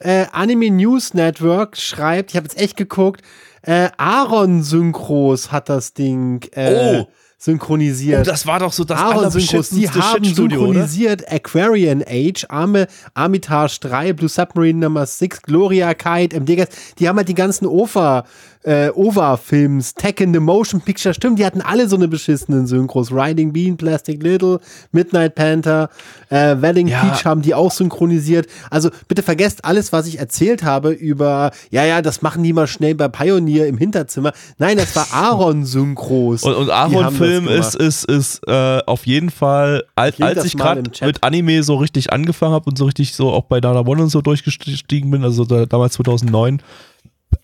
[0.00, 3.22] äh, Anime News Network schreibt, ich habe jetzt echt geguckt,
[3.62, 7.08] äh, Aaron Synchros hat das Ding äh, Oh.
[7.38, 8.20] synchronisiert.
[8.20, 10.86] Oh, das war doch so das Aaron Synchros, die haben Shitstudio, oder?
[10.86, 16.68] synchronisiert Aquarian Age, Arme, Armitage 3, Blue Submarine Number 6, Gloria Kite, MD Guys,
[16.98, 18.24] die haben halt die ganzen OVA,
[18.64, 23.12] äh, OVA-Films, Tekken, The Motion Picture, stimmt, die hatten alle so eine beschissenen Synchros.
[23.12, 24.58] Riding Bean, Plastic Little,
[24.90, 25.90] Midnight Panther,
[26.30, 27.02] äh, Wedding Ja.
[27.02, 28.46] Peach haben die auch synchronisiert.
[28.70, 32.66] Also bitte vergesst alles, was ich erzählt habe über, ja, ja, das machen die mal
[32.66, 34.32] schnell bei Pioneer im Hinterzimmer.
[34.58, 36.42] Nein, das war Aaron Synchros.
[36.42, 41.22] Und, und Aaron-Film ist, ist, ist äh, auf jeden Fall, als, als ich gerade mit
[41.22, 44.22] Anime so richtig angefangen habe und so richtig so auch bei Dana One und so
[44.22, 46.62] durchgestiegen bin, also da, damals 2009,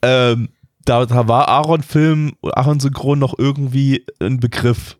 [0.03, 0.49] ähm,
[0.85, 4.97] da, da war Aaron-Film, Aaron-Synchron noch irgendwie ein Begriff.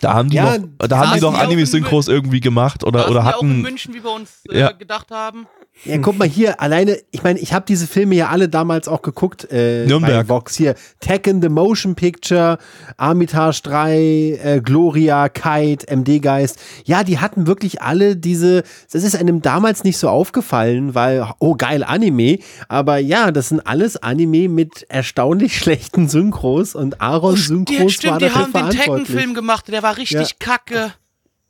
[0.00, 3.26] Da haben die Ja, noch, da haben die noch Anime-Synchros irgendwie gemacht oder, oder die
[3.34, 3.60] auch in hatten.
[3.62, 4.72] München, wie wir uns äh, Ja.
[4.72, 5.46] gedacht haben.
[5.84, 9.02] Ja, guck mal hier, alleine, ich meine, ich habe diese Filme ja alle damals auch
[9.02, 9.48] geguckt.
[9.50, 10.28] Äh, Nürnberg.
[10.28, 10.76] Bei Vox hier.
[11.00, 12.58] Tekken, The Motion Picture,
[12.98, 16.60] Armitage 3, äh, Gloria, Kite, MD Geist.
[16.84, 18.62] Ja, die hatten wirklich alle diese,
[18.92, 22.38] das ist einem damals nicht so aufgefallen, weil, oh geil, Anime.
[22.68, 27.90] Aber ja, das sind alles Anime mit erstaunlich schlechten Synchros und Aaron Synchros Ja, war
[27.90, 28.70] stimmt, die haben den.
[28.70, 30.36] Tekken-Film gemacht, der war richtig Ja.
[30.38, 30.92] kacke.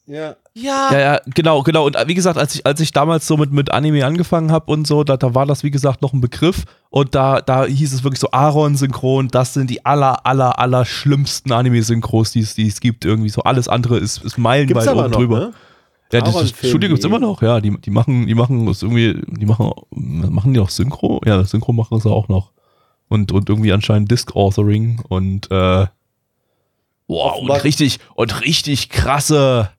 [0.07, 0.35] Ja.
[0.55, 0.89] Ja.
[0.93, 1.87] Ja, ja, genau, genau.
[1.87, 4.71] Und äh, wie gesagt, als ich, als ich damals so mit, mit Anime angefangen habe
[4.71, 6.65] und so, da, da war das, wie gesagt, noch ein Begriff.
[6.91, 11.53] Und da, da hieß es wirklich so Aaron-Synchron, das sind die aller, aller, aller schlimmsten
[11.53, 13.05] Anime-Synchros, die es, die es gibt.
[13.05, 15.39] Irgendwie so alles andere ist, ist meilenweit oben noch, drüber.
[15.39, 15.53] ne?
[16.13, 17.61] Ja, das, das Aaron-Film, Studio gibt's die- immer noch, ja.
[17.61, 21.21] Die, die machen, die machen das irgendwie, die machen, machen die auch Synchro?
[21.25, 22.51] Ja, das Synchro machen sie auch noch.
[23.09, 25.87] Und, und irgendwie anscheinend Disc-Authoring und äh,
[27.07, 29.71] wow, und richtig, und richtig krasse,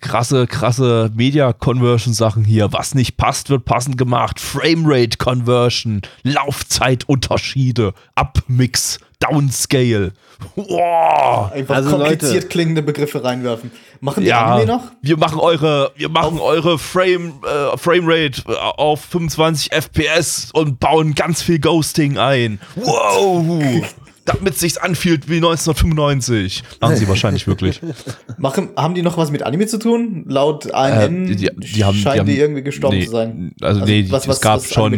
[0.00, 2.72] krasse, krasse Media-Conversion-Sachen hier.
[2.72, 4.40] Was nicht passt, wird passend gemacht.
[4.40, 10.12] Framerate-Conversion, Laufzeitunterschiede, Upmix, Downscale.
[10.56, 11.52] Wow.
[11.52, 12.46] Einfach Also, kompliziert Leute.
[12.48, 13.70] klingende Begriffe reinwerfen.
[14.00, 14.82] Machen die Ja, Anime noch?
[15.02, 21.14] wir machen eure, wir machen eure Frame, äh, Framerate äh, auf 25 FPS und bauen
[21.14, 22.58] ganz viel Ghosting ein.
[22.76, 23.84] Wow!
[24.34, 26.62] Damit sich's anfühlt wie 1995.
[26.80, 27.80] Machen sie wahrscheinlich wirklich.
[28.38, 30.24] Machen, haben die noch was mit Anime zu tun?
[30.28, 33.52] Laut ANN Äh, die, die haben, scheinen die, die, haben, irgendwie gestorben nee, zu sein.
[33.60, 34.94] Also, Also nee, was- was- es gab was schon,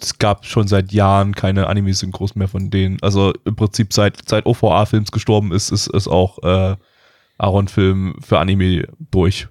[0.00, 2.98] es gab schon seit Jahren keine Anime-Synchros mehr von denen.
[3.02, 6.76] Also im Prinzip seit, seit OVA-Films gestorben ist, ist, ist auch äh,
[7.38, 9.48] Aaron-Film für Anime durch.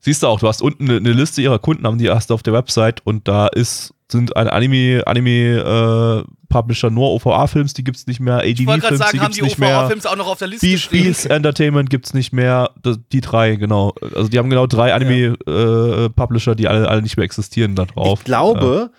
[0.00, 2.42] Siehst du auch, du hast unten eine, eine Liste ihrer Kunden, haben die du auf
[2.42, 8.06] der Website und da ist, sind ein Anime, Anime, äh, Publisher nur OVA-Films, die gibt's
[8.06, 9.78] nicht mehr, Ich wollte gerade ADV-Films, sagen, die haben gibt's die nicht mehr.
[9.78, 11.04] OVA-Films auch noch auf der Liste Beast, stehen?
[11.04, 12.70] Beast Entertainment gibt's nicht mehr.
[12.82, 13.94] Das, die drei, genau.
[14.14, 18.18] Also die haben genau drei Anime-Publisher, die alle, alle nicht mehr existieren da drauf.
[18.18, 18.90] Ich glaube,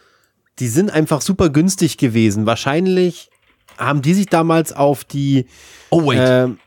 [0.59, 2.45] die sind einfach super günstig gewesen.
[2.45, 3.29] Wahrscheinlich
[3.77, 5.45] haben die sich damals auf die,
[5.89, 6.19] oh, wait.
[6.21, 6.59] ähm,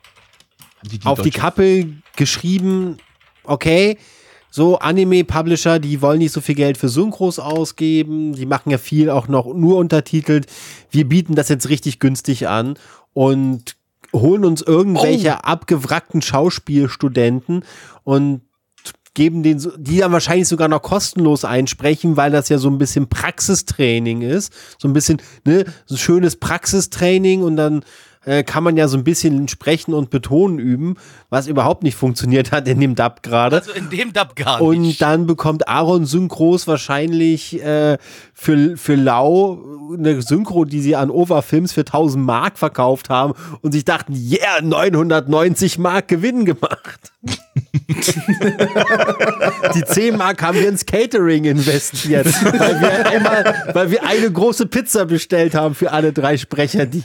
[0.83, 2.99] die, auf die deutsche- Kappe geschrieben,
[3.45, 3.97] okay,
[4.55, 9.11] so Anime-Publisher, die wollen nicht so viel Geld für Synchros ausgeben, die machen ja viel
[9.11, 10.47] auch noch nur untertitelt.
[10.93, 12.79] Wir bieten das jetzt richtig günstig an
[13.15, 13.75] und
[14.13, 15.43] holen uns irgendwelche Oh.
[15.43, 17.65] abgewrackten Schauspielstudenten
[18.05, 18.43] und
[19.15, 23.09] geben den, die dann wahrscheinlich sogar noch kostenlos einsprechen, weil das ja so ein bisschen
[23.09, 24.53] Praxistraining ist.
[24.79, 27.85] So ein bisschen, ne, so schönes Praxistraining und dann
[28.27, 30.97] äh, kann man ja so ein bisschen sprechen und betonen üben,
[31.31, 33.57] was überhaupt nicht funktioniert hat in dem Dub gerade.
[33.57, 35.03] Also in dem Dub gar Und nicht.
[35.03, 37.99] dann bekommt Aaron Synchros wahrscheinlich äh,
[38.33, 39.59] für, für Lau
[39.97, 44.15] eine Synchro, die sie an Ova Films für 1000 Mark verkauft haben und sich dachten,
[44.15, 47.13] yeah, 990 Mark Gewinn gemacht.
[49.75, 54.67] die 10 Mark haben wir ins Catering investiert, weil wir einmal, weil wir eine große
[54.67, 57.03] Pizza bestellt haben für alle drei Sprecher, die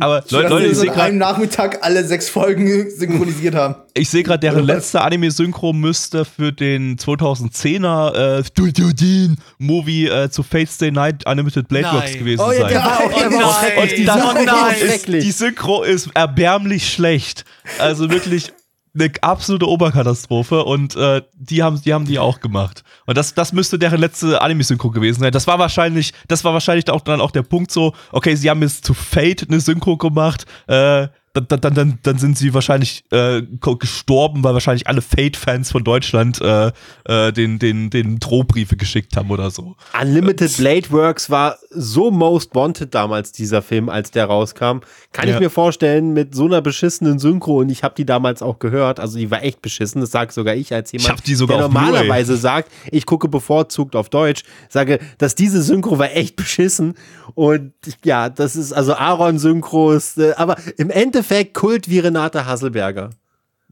[0.00, 3.54] Aber Leute, Leute wir ich so sehe an einem gerade, Nachmittag alle sechs Folgen synchronisiert
[3.54, 3.76] haben.
[3.94, 10.30] ich sehe gerade, deren letzte Anime-Synchro müsste für den 2010er äh, Studio Dean Movie äh,
[10.30, 11.86] zu Fate Stay Night Animated Blade.
[11.92, 12.68] Works gewesen Oh ja, sein.
[12.70, 13.62] der war auch, der war auch
[14.04, 14.76] Das Oh war nein.
[14.80, 17.44] ist, die Synchro ist erbärmlich schlecht.
[17.78, 18.52] Also wirklich
[18.94, 22.84] eine absolute Oberkatastrophe und äh, die haben die haben die auch gemacht.
[23.06, 25.32] Und das das müsste deren letzte Anime-Synchro gewesen sein.
[25.32, 28.62] Das war wahrscheinlich das war wahrscheinlich auch dann auch der Punkt so, okay, sie haben
[28.62, 33.42] jetzt zu Fate eine Synchro gemacht, äh, dann, dann, dann, dann sind sie wahrscheinlich äh,
[33.60, 36.70] gestorben, weil wahrscheinlich alle Fate-Fans von Deutschland äh,
[37.06, 39.74] äh, den, den, den Drohbriefe geschickt haben oder so.
[40.00, 44.78] Unlimited Blade Works war so most wanted damals, dieser Film, als der rauskam.
[45.10, 45.34] Kann Ja.
[45.34, 49.00] ich mir vorstellen, mit so einer beschissenen Synchro, und ich habe die damals auch gehört,
[49.00, 52.70] also die war echt beschissen, das sage sogar ich als jemand, sogar der normalerweise sagt,
[52.92, 56.94] ich gucke bevorzugt auf Deutsch, sage, dass diese Synchro war echt beschissen
[57.34, 57.72] und
[58.04, 61.23] ja, das ist also Aaron Synchros, äh, aber im Endeffekt
[61.54, 63.10] Kult wie Renate Hasselberger.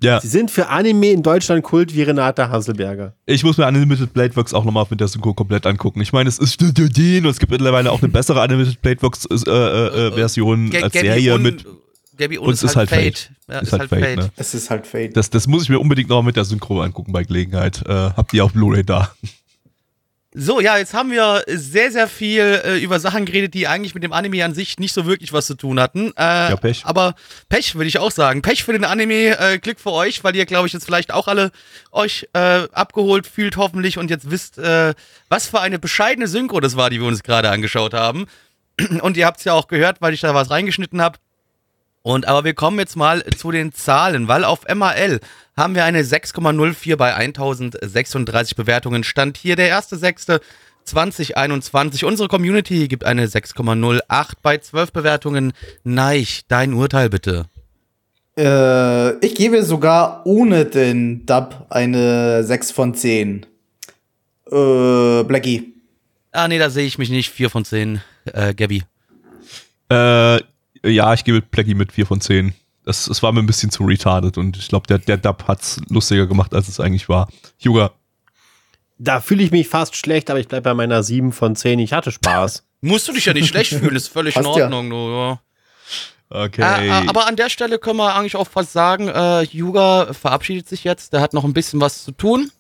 [0.02, 3.14] Ja, Sie sind für Anime in Deutschland Kult wie Renate Hasselberger.
[3.24, 6.00] ich muss mir Unlimited Blade Works auch nochmal mit der Synchro komplett angucken.
[6.00, 9.00] Ich meine, es ist Studio Dean und es gibt mittlerweile auch eine bessere Unlimited Blade
[9.02, 11.64] Works äh, äh, äh, Version Ga- als Gabi Serie und- mit.
[12.18, 13.30] Gabi und uns ist halt Fate.
[13.48, 14.30] Ja, Ist halt Fate, ne?
[14.36, 15.16] Es ist halt Fate.
[15.16, 17.82] Das, das muss ich mir unbedingt noch mit der Synchro angucken bei Gelegenheit.
[17.86, 19.12] Äh, habt ihr auf Blu-ray da?
[20.34, 24.02] So, ja, jetzt haben wir sehr, sehr viel äh, über Sachen geredet, die eigentlich mit
[24.02, 26.12] dem Anime an sich nicht so wirklich was zu tun hatten.
[26.16, 26.82] Äh, Ja, Pech.
[26.86, 27.14] Aber
[27.50, 28.40] Pech würde ich auch sagen.
[28.40, 31.28] Pech für den Anime, äh, Glück für euch, weil ihr, glaube ich, jetzt vielleicht auch
[31.28, 31.50] alle
[31.90, 34.94] euch äh, abgeholt fühlt hoffentlich und jetzt wisst, äh,
[35.28, 38.26] was für eine bescheidene Synchro das war, die wir uns gerade angeschaut haben.
[39.02, 41.18] Und ihr habt es ja auch gehört, weil ich da was reingeschnitten habe.
[42.02, 45.20] Und aber wir kommen jetzt mal zu den Zahlen, weil auf MAL
[45.56, 49.04] haben wir eine 6,04 bei 1036 Bewertungen.
[49.04, 52.04] Stand hier der 1.6.2021.
[52.04, 54.02] Unsere Community gibt eine 6,08
[54.42, 55.52] bei 12 Bewertungen.
[55.84, 57.46] Neich, dein Urteil bitte.
[58.36, 63.46] Äh, ich gebe sogar ohne den Dub eine 6 von 10.
[64.50, 65.74] Äh, Blackie.
[66.32, 67.30] Ah, nee, da sehe ich mich nicht.
[67.30, 68.00] 4 von 10,
[68.32, 68.84] äh, Gabby.
[69.90, 70.40] Äh,
[70.84, 72.54] ja, ich gebe Plaggy mit 4 von 10.
[72.84, 75.80] Das, es war mir ein bisschen zu retarded und ich glaube, der, der Dub hat's
[75.88, 77.28] lustiger gemacht, als es eigentlich war.
[77.58, 77.92] Juga,
[78.98, 81.78] Da fühle ich mich fast schlecht, aber ich bleibe bei meiner 7 von 10.
[81.78, 82.64] Ich hatte Spaß.
[82.80, 84.64] Musst du dich ja nicht schlecht fühlen, ist völlig in Passt ja.
[84.64, 84.90] Ordnung.
[84.90, 85.40] Du, ja.
[86.30, 86.62] okay.
[86.62, 90.68] Äh, äh, aber an der Stelle können wir eigentlich auch fast sagen, äh, Yuga verabschiedet
[90.68, 91.12] sich jetzt.
[91.12, 92.50] Der hat noch ein bisschen was zu tun.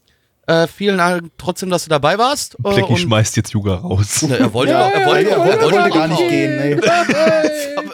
[0.46, 2.56] Äh, vielen Dank trotzdem, dass du dabei warst.
[2.64, 4.22] Äh, und- schmeißt jetzt Juga raus.
[4.22, 6.56] Ne, er wollte, doch- er wollte, er, er wollte, er wollte gar nicht gehen.
[6.56, 6.80] Nee.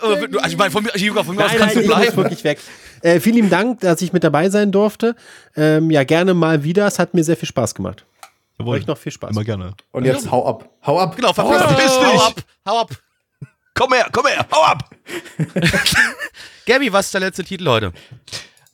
[0.01, 2.05] Also ich meine, von mir, Yuga, von mir aus Nein, kannst nein, du ich muss
[2.07, 2.17] bleiben.
[2.17, 2.59] wirklich weg.
[3.03, 5.17] Äh, vielen lieben Dank, dass ich mit dabei sein durfte.
[5.57, 6.87] Ähm, ja, gerne mal wieder.
[6.87, 8.07] Es hat mir sehr viel Spaß gemacht.
[8.59, 8.77] Jawohl.
[8.79, 9.31] Euch noch viel Spaß.
[9.31, 9.75] Immer gerne.
[9.91, 10.69] Und jetzt hau ab.
[10.87, 11.17] Hau ab.
[11.17, 12.01] Genau, hau verpiss ab.
[12.11, 12.21] dich.
[12.21, 12.35] Hau ab,
[12.67, 12.91] hau ab.
[13.75, 14.91] Komm her, komm her, hau ab!
[16.67, 17.93] Gabi, was ist der letzte Titel heute?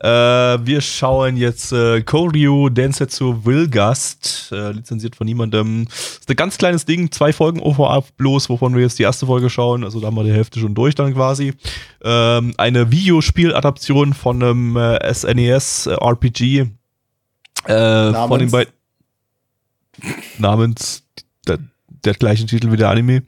[0.01, 5.87] Äh, wir schauen jetzt äh, Koryu Densetsu Wilgast, äh, lizenziert von niemandem.
[5.89, 9.49] Ist ein ganz kleines Ding, zwei Folgen OVA bloß, wovon wir jetzt die erste Folge
[9.51, 9.85] schauen.
[9.85, 11.55] Also da haben wir die Hälfte schon durch dann quasi.
[12.03, 16.67] Ähm, eine Videospieladaption von einem äh, SNES RPG.
[17.67, 18.73] Äh, von den beiden
[20.39, 21.05] namens
[21.47, 23.23] der, der gleichen Titel wie der Anime.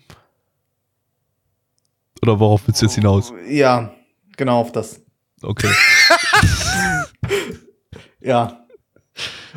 [2.22, 3.32] Oder worauf willst du jetzt hinaus?
[3.48, 3.92] Ja,
[4.36, 5.00] genau auf das.
[5.42, 5.70] Okay.
[8.26, 8.66] Ja.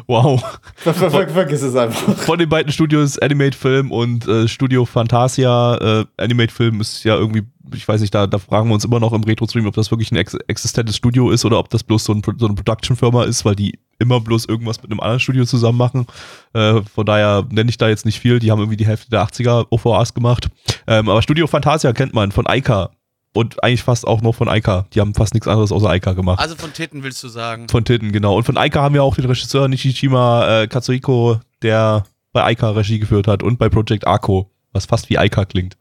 [0.07, 0.41] Wow.
[0.75, 2.15] Ver ver ver vergiss es einfach.
[2.15, 5.75] von den beiden Studios Animate Film und äh, Studio Fantasia.
[6.01, 7.43] Äh, Animate Film ist ja irgendwie,
[7.73, 10.11] ich weiß nicht, da, da fragen wir uns immer noch im Retro-Stream, ob das wirklich
[10.11, 13.43] ein ex existentes Studio ist oder ob das bloß so, ein, so eine Production-Firma ist,
[13.43, 16.05] weil die immer bloß irgendwas mit einem anderen Studio zusammen machen.
[16.53, 18.39] Äh, von daher nenne ich da jetzt nicht viel.
[18.39, 20.49] Die haben irgendwie die Hälfte der 80er OVAs gemacht.
[20.87, 22.91] Ähm, aber Studio Fantasia kennt man von Aika.
[23.34, 24.88] Und eigentlich fast auch noch von Aika.
[24.93, 26.39] Die haben fast nichts anderes außer Aika gemacht.
[26.39, 27.69] Also von Titten willst du sagen.
[27.69, 28.36] Von Titten, genau.
[28.36, 32.99] Und von Aika haben wir auch den Regisseur Nishijima äh, Katsuhiko, der bei Aika Regie
[32.99, 35.77] geführt hat und bei Project Arco, was fast wie Aika klingt.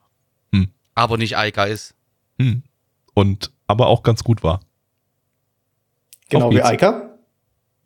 [0.99, 1.95] Aber nicht Aika ist.
[2.41, 2.65] Hm.
[3.15, 4.59] Und aber auch ganz gut war.
[6.29, 6.61] Genau wie.
[6.61, 7.08] Eika.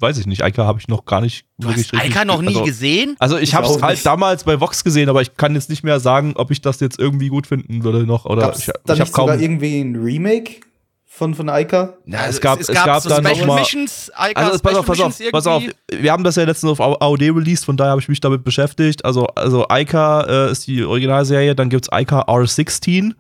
[0.03, 0.43] Weiß ich nicht.
[0.43, 3.17] Aika habe ich noch gar nicht Du wirklich hast Aika noch nie also, gesehen?
[3.19, 4.05] Also ich Ich habe es halt nicht.
[4.07, 6.99] damals bei Vox gesehen, aber ich kann jetzt nicht mehr sagen, ob ich das jetzt
[6.99, 9.81] irgendwie gut finden würde noch oder Gab's ich, da ich habe nicht sogar kaum irgendwie
[9.81, 10.61] ein Remake?
[11.15, 11.99] von, von Aika?
[12.07, 14.87] Ja, es gab- es gab so dann Special noch mal- Missions, Ica Also pass auf,
[14.87, 15.63] pass auf, Missions pass auf.
[15.93, 19.05] Wir haben das ja letztens auf AOD released, von daher habe ich mich damit beschäftigt.
[19.05, 23.13] Also, also Ica äh, ist die Originalserie, dann gibt's Ica R16.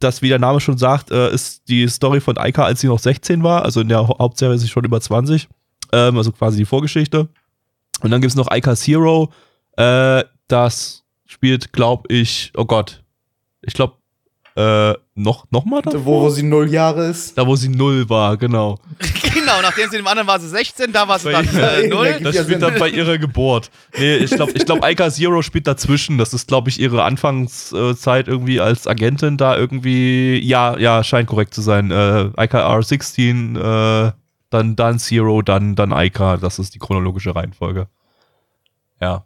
[0.00, 2.98] Das, wie der Name schon sagt, äh, ist die Story von Ica, als sie noch
[2.98, 3.64] 16 war.
[3.64, 5.48] Also in der Hau- Hauptserie ist sie schon über 20.
[5.94, 7.28] Ähm, also quasi die Vorgeschichte.
[8.00, 9.32] Und dann gibt's noch Ica Zero.
[9.76, 13.02] Äh, das spielt, glaube ich, oh Gott.
[13.62, 13.94] Ich glaube,
[14.56, 15.92] äh, noch, noch mal da?
[16.04, 17.36] Wo, wo sie null Jahre ist.
[17.36, 18.78] Da, wo sie null war, genau.
[19.34, 21.94] Genau, nachdem sie dem anderen war sie 16, da war sie Bei- dann äh, Ja,
[21.94, 22.12] 0.
[22.14, 23.68] gibt Das spielt dann bei ihrer Geburt.
[23.98, 26.16] Nee, ich glaube, ich glaub, Ica Zero spielt dazwischen.
[26.18, 30.38] Das ist, glaube ich, ihre Anfangszeit irgendwie als Agentin da irgendwie.
[30.38, 31.90] Ja, ja, scheint korrekt zu sein.
[31.90, 33.58] Äh, Ica R16,
[34.08, 34.12] äh,
[34.54, 36.36] dann, dann Zero, dann, dann Ica.
[36.38, 37.88] Das ist die chronologische Reihenfolge.
[39.00, 39.24] Ja.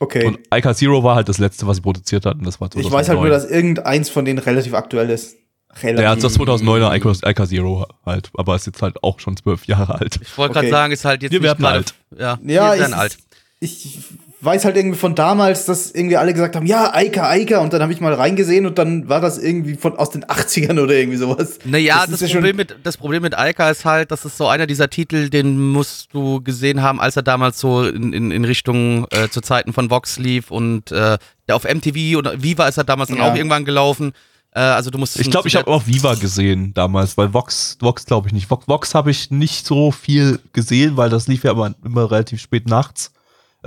[0.00, 0.24] Okay.
[0.26, 2.44] Und Ica Zero war halt das letzte, was sie produziert hatten.
[2.44, 2.86] Das war 2009.
[2.86, 5.36] ich weiß halt nur, dass irgendeins von denen relativ aktuell ist.
[5.82, 6.02] Relativ.
[6.02, 8.30] Ja, das 2009er Ica, Ica Zero halt.
[8.36, 10.18] Aber ist jetzt halt auch schon zwölf Jahre alt.
[10.22, 10.72] Ich wollte gerade Okay.
[10.74, 11.94] sagen, ist halt jetzt Wir nicht werden gerade- alt.
[12.16, 13.18] Ja, Ja, wir werden alt.
[13.60, 13.98] ich
[14.40, 17.82] weiß halt irgendwie von damals, dass irgendwie alle gesagt haben, ja, Eika, Eika, und dann
[17.82, 21.18] habe ich mal reingesehen und dann war das irgendwie von aus den 80ern oder irgendwie
[21.18, 21.58] sowas.
[21.64, 24.46] Naja, Das das, ja Problem mit, das Problem mit Alka ist halt, das ist so
[24.46, 28.44] einer dieser Titel, den musst du gesehen haben, als er damals so in, in, in
[28.44, 31.18] Richtung äh, zu Zeiten von Vox lief und äh,
[31.48, 33.32] der auf MTV oder Viva ist er damals dann Ja.
[33.32, 34.12] auch irgendwann gelaufen.
[34.52, 38.06] Äh, also du musst Ich glaube, ich habe auch Viva gesehen damals, weil Vox, Vox
[38.06, 38.48] glaube ich nicht.
[38.50, 42.40] Vox, Vox habe ich nicht so viel gesehen, weil das lief ja immer, immer relativ
[42.40, 43.10] spät nachts.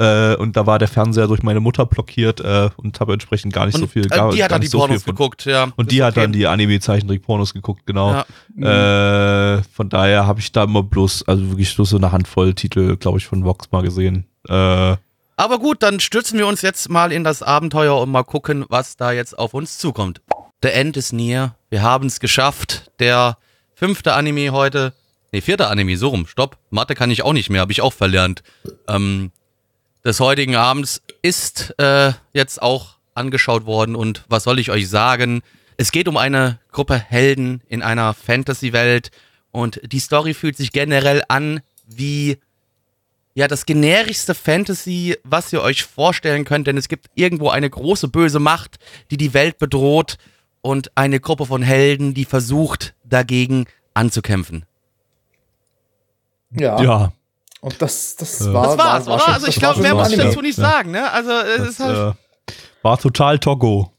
[0.01, 3.67] Äh, und da war der Fernseher durch meine Mutter blockiert äh, und habe entsprechend gar
[3.67, 4.05] nicht so viel.
[4.05, 5.71] äh, Gar, die hat dann die so Pornos geguckt, ja.
[5.75, 6.21] Und die hat okay.
[6.21, 8.23] dann die Anime-Zeichentrick-Pornos geguckt, genau.
[8.55, 9.57] Ja.
[9.57, 12.97] Äh, von daher habe ich da immer bloß, also wirklich bloß so eine Handvoll Titel,
[12.97, 14.25] glaube ich, von Vox mal gesehen.
[14.49, 18.65] Äh, Aber gut, dann stürzen wir uns jetzt mal in das Abenteuer und mal gucken,
[18.69, 20.21] was da jetzt auf uns zukommt.
[20.63, 21.55] The End is near.
[21.69, 22.91] Wir haben es geschafft.
[22.99, 23.37] Der
[23.75, 24.93] fünfte Anime heute.
[25.31, 26.25] Nee, vierte Anime, so rum.
[26.25, 26.57] Stopp.
[26.71, 28.41] Mathe kann ich auch nicht mehr, habe ich auch verlernt.
[28.87, 29.31] Ähm,
[30.03, 35.41] des heutigen Abends ist äh, jetzt auch angeschaut worden und was soll ich euch sagen?
[35.77, 39.11] Es geht um eine Gruppe Helden in einer Fantasy-Welt
[39.51, 42.37] und die Story fühlt sich generell an wie
[43.33, 48.09] ja, das generischste Fantasy, was ihr euch vorstellen könnt, denn es gibt irgendwo eine große
[48.09, 48.77] böse Macht,
[49.09, 50.17] die die Welt bedroht
[50.61, 54.65] und eine Gruppe von Helden, die versucht, dagegen anzukämpfen.
[56.51, 56.81] Ja.
[56.81, 57.13] ja,
[57.61, 58.53] Und das, das Äh.
[58.53, 58.63] war.
[58.63, 59.23] Das war's, war, war oder?
[59.23, 60.69] schon- also ich das war glaube, mehr muss ich dazu nicht Ja.
[60.69, 61.11] sagen, ne?
[61.11, 63.93] Also es das ist halt, äh, war total Togo.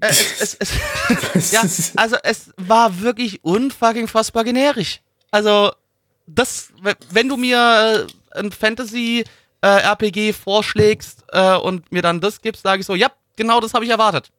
[0.00, 0.56] äh, es, es,
[1.34, 1.62] es, ja,
[1.96, 5.00] also es war wirklich unfucking fassbar generisch.
[5.30, 5.72] Also
[6.26, 6.68] das,
[7.10, 9.24] wenn du mir äh, ein Fantasy
[9.62, 13.74] äh, RPG vorschlägst äh, und mir dann das gibst, sage ich so, ja, genau das
[13.74, 14.30] habe ich erwartet.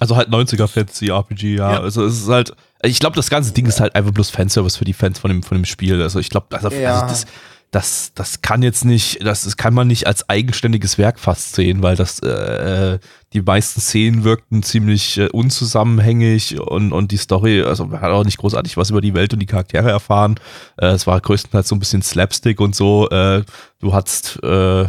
[0.00, 1.72] Also halt 90er Fantasy RPG, ja.
[1.72, 1.80] Ja.
[1.80, 2.52] Also es ist halt,
[2.82, 5.42] ich glaube, das ganze Ding ist halt einfach bloß Fanservice für die Fans von dem,
[5.42, 6.02] von dem Spiel.
[6.02, 6.94] Also ich glaube, also, Ja.
[7.00, 7.26] also das,
[7.74, 11.82] das, das kann jetzt nicht, das, das kann man nicht als eigenständiges Werk fast sehen,
[11.82, 13.00] weil das, äh,
[13.32, 18.24] die meisten Szenen wirkten ziemlich äh, unzusammenhängig und, und die Story, also man hat auch
[18.24, 20.36] nicht großartig was über die Welt und die Charaktere erfahren.
[20.76, 23.08] Äh, es war größtenteils so ein bisschen Slapstick und so.
[23.10, 23.42] Äh,
[23.80, 24.86] du hattest, äh,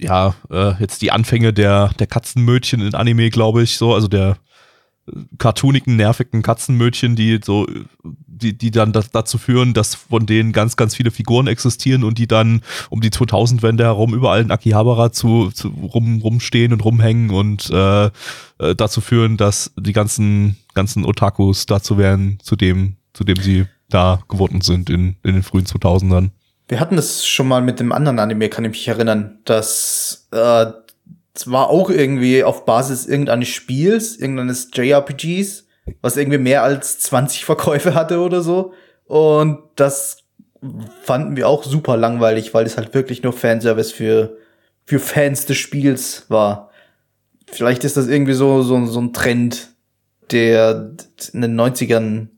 [0.00, 4.38] ja, äh, jetzt die Anfänge der, der Katzenmödchen in Anime, glaube ich, so, also der
[5.38, 7.66] cartoonigen, nervigen Katzenmödchen, die so,
[8.02, 12.26] die, die dann dazu führen, dass von denen ganz, ganz viele Figuren existieren und die
[12.26, 17.70] dann um die 2000-Wende herum überall in Akihabara zu, zu rum, rumstehen und rumhängen und
[17.70, 18.10] äh, äh,
[18.76, 24.20] dazu führen, dass die ganzen, ganzen Otakus dazu werden, zu dem, zu dem sie da
[24.28, 26.30] geworden sind in, in den frühen 2000ern.
[26.66, 30.66] Wir hatten das schon mal mit dem anderen Anime, kann ich mich erinnern, dass äh,
[31.34, 35.66] es war auch irgendwie auf Basis irgendeines Spiels, irgendeines JRPGs,
[36.00, 38.72] was irgendwie mehr als 20 Verkäufe hatte oder so.
[39.06, 40.18] Und das
[41.02, 44.36] fanden wir auch super langweilig, weil es halt wirklich nur Fanservice für,
[44.86, 46.70] für Fans des Spiels war.
[47.50, 49.68] Vielleicht ist das irgendwie so, so, so ein Trend,
[50.30, 50.92] der
[51.32, 52.28] in den 90ern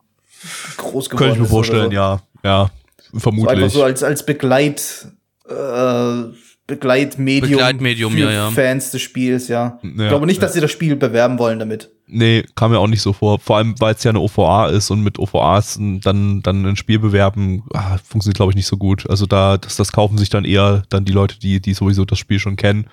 [0.77, 1.97] groß geworden Könnte ich mir vorstellen, so.
[1.97, 2.71] ja, ja,
[3.13, 3.51] So vermutlich.
[3.57, 5.07] einfach so als, als Begleit,
[5.49, 6.23] äh,
[6.67, 8.51] Begleitmedium, Begleitmedium, für ja, ja.
[8.51, 9.79] Fans des Spiels, ja.
[9.83, 11.91] Ja, ich glaube nicht, dass sie das Spiel bewerben wollen damit.
[12.09, 13.39] Nee, kam mir auch nicht so vor.
[13.39, 16.99] Vor allem, weil es ja eine OVA ist und mit OVAs dann, dann ein Spiel
[16.99, 19.09] bewerben, ah, funktioniert, glaube ich, nicht so gut.
[19.09, 22.19] Also da, das, das kaufen sich dann eher dann die Leute, die, die sowieso das
[22.19, 22.87] Spiel schon kennen.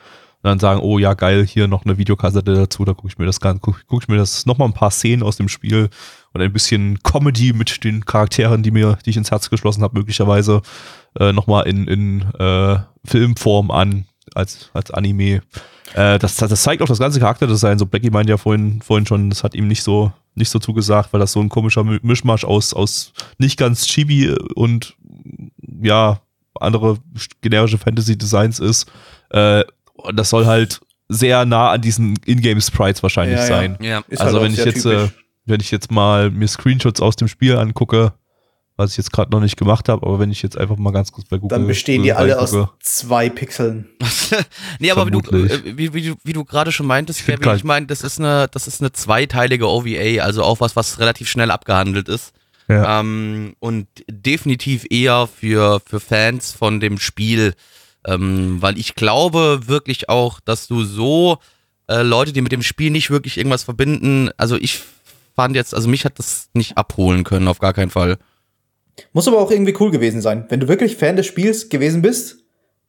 [0.44, 3.26] Und dann sagen, oh ja, geil, hier noch eine Videokassette dazu, da gucke ich mir
[3.26, 5.89] das gan- guck, guck ich mir das nochmal ein paar Szenen aus dem Spiel
[6.34, 9.98] und ein bisschen Comedy mit den Charakteren, die mir, die ich ins Herz geschlossen habe,
[9.98, 10.62] möglicherweise
[11.20, 14.06] äh, nochmal in, in äh, Filmform an.
[14.36, 15.41] als, als Anime.
[15.94, 17.78] Äh, das, das zeigt auch das ganze Charakterdesign.
[17.80, 21.14] So Blackie meint ja vorhin, vorhin schon, das hat ihm nicht so, nicht so zugesagt,
[21.14, 24.96] weil das so ein komischer Mi- Mischmasch aus, aus nicht ganz Chibi und
[25.82, 26.20] ja,
[26.60, 26.98] andere
[27.41, 28.91] generische Fantasy-Designs ist.
[29.30, 29.64] Äh,
[29.94, 33.48] und das soll halt sehr nah an diesen Ingame-Sprites wahrscheinlich Ja, ja.
[33.48, 33.78] sein.
[33.82, 34.04] Ja.
[34.08, 35.26] Ist also halt wenn ich jetzt, äh, typisch.
[35.46, 38.14] wenn ich jetzt mal mir Screenshots aus dem Spiel angucke,
[38.76, 41.12] was ich jetzt gerade noch nicht gemacht habe, aber wenn ich jetzt einfach mal ganz
[41.12, 43.88] kurz bei Google Dann bestehen die alle aus zwei Pixeln.
[44.80, 47.64] nee, aber wie du, äh, wie, wie, du- wie du gerade schon meintest, Ich ich
[47.64, 51.52] meine, das ist eine, das ist eine zweiteilige OVA, also auch was, was relativ schnell
[51.52, 52.34] abgehandelt ist.
[52.68, 53.02] Ja.
[53.02, 57.54] Ähm, und definitiv eher für, für Fans von dem Spiel,
[58.06, 61.38] ähm, weil ich glaube wirklich auch, dass du so
[61.88, 64.82] äh, Leute, die mit dem Spiel nicht wirklich irgendwas verbinden, also ich
[65.36, 68.18] fand jetzt, also mich hat das nicht abholen können, auf gar keinen Fall.
[69.12, 70.45] Muss aber auch irgendwie cool gewesen sein.
[70.49, 72.38] Wenn du wirklich Fan des Spiels gewesen bist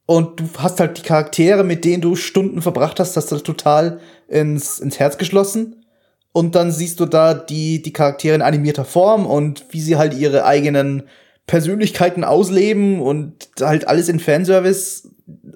[0.06, 4.00] und du hast halt die Charaktere, mit denen du Stunden verbracht hast, hast du total
[4.28, 5.84] ins, ins Herz geschlossen.
[6.32, 10.14] Und dann siehst du da die, die Charaktere in animierter Form und wie sie halt
[10.14, 11.04] ihre eigenen
[11.46, 15.08] Persönlichkeiten ausleben und halt alles in Fanservice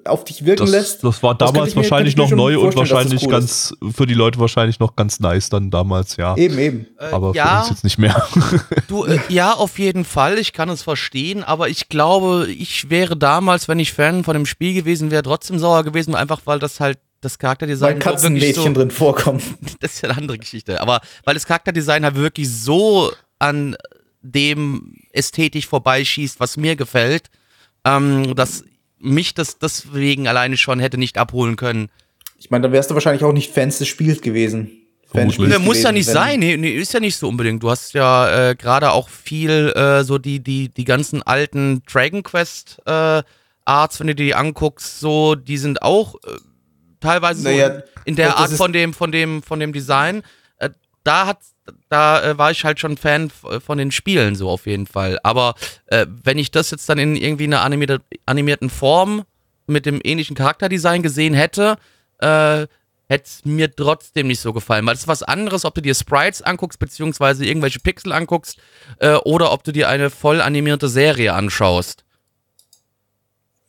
[0.05, 1.03] auf dich wirken das, lässt.
[1.03, 3.73] das war Das damals mir- wahrscheinlich könnte noch mir neu und das wahrscheinlich cool ganz,
[3.95, 6.35] für die Leute wahrscheinlich noch ganz nice dann damals, ja.
[6.37, 6.85] Eben, eben.
[6.99, 8.27] Äh, aber ja, für uns jetzt nicht mehr.
[8.87, 10.39] Du, äh, ja, auf jeden Fall.
[10.39, 14.47] Ich kann es verstehen, aber ich glaube, ich wäre damals, wenn ich Fan von dem
[14.47, 18.13] Spiel gewesen wäre, trotzdem sauer gewesen, einfach weil das halt das Charakterdesign Weil so wirklich
[18.13, 19.41] Katzenmädchen so, drin vorkommen.
[19.81, 20.81] Das ist ja eine andere Geschichte.
[20.81, 23.75] Aber weil das Charakterdesign halt wirklich so an
[24.21, 27.29] dem ästhetisch vorbeischießt, was mir gefällt,
[27.85, 28.63] ähm, dass
[28.99, 31.89] mich das deswegen alleine schon hätte nicht abholen können.
[32.37, 34.67] Ich meine, dann wärst du wahrscheinlich auch nicht Fans des Spiels gewesen.
[35.11, 35.35] Fan des Vermutlich.
[35.35, 37.63] Spiels Ne, muss ja nicht sein, nee, nee, ist ja nicht so unbedingt.
[37.63, 42.23] Du hast ja äh, gerade auch viel äh, so die, die, die ganzen alten Dragon
[42.23, 43.23] Quest äh,
[43.65, 46.37] Arts, wenn du dir die anguckst, so, die sind auch äh,
[46.99, 50.23] teilweise so Naja, in, in der Art von dem, von dem, von dem Design.
[50.57, 50.69] Äh,
[51.03, 51.39] da hat
[51.89, 55.19] da äh, war ich halt schon Fan f- von den Spielen so auf jeden Fall.
[55.23, 55.55] Aber
[55.87, 59.23] äh, wenn ich das jetzt dann in irgendwie einer animierte, animierten Form
[59.67, 61.77] mit dem ähnlichen Charakterdesign gesehen hätte,
[62.19, 62.67] äh,
[63.07, 64.85] hätte es mir trotzdem nicht so gefallen.
[64.85, 68.57] Weil es ist was anderes, ob du dir Sprites anguckst, beziehungsweise irgendwelche Pixel anguckst,
[68.99, 72.03] äh, oder ob du dir eine voll animierte Serie anschaust.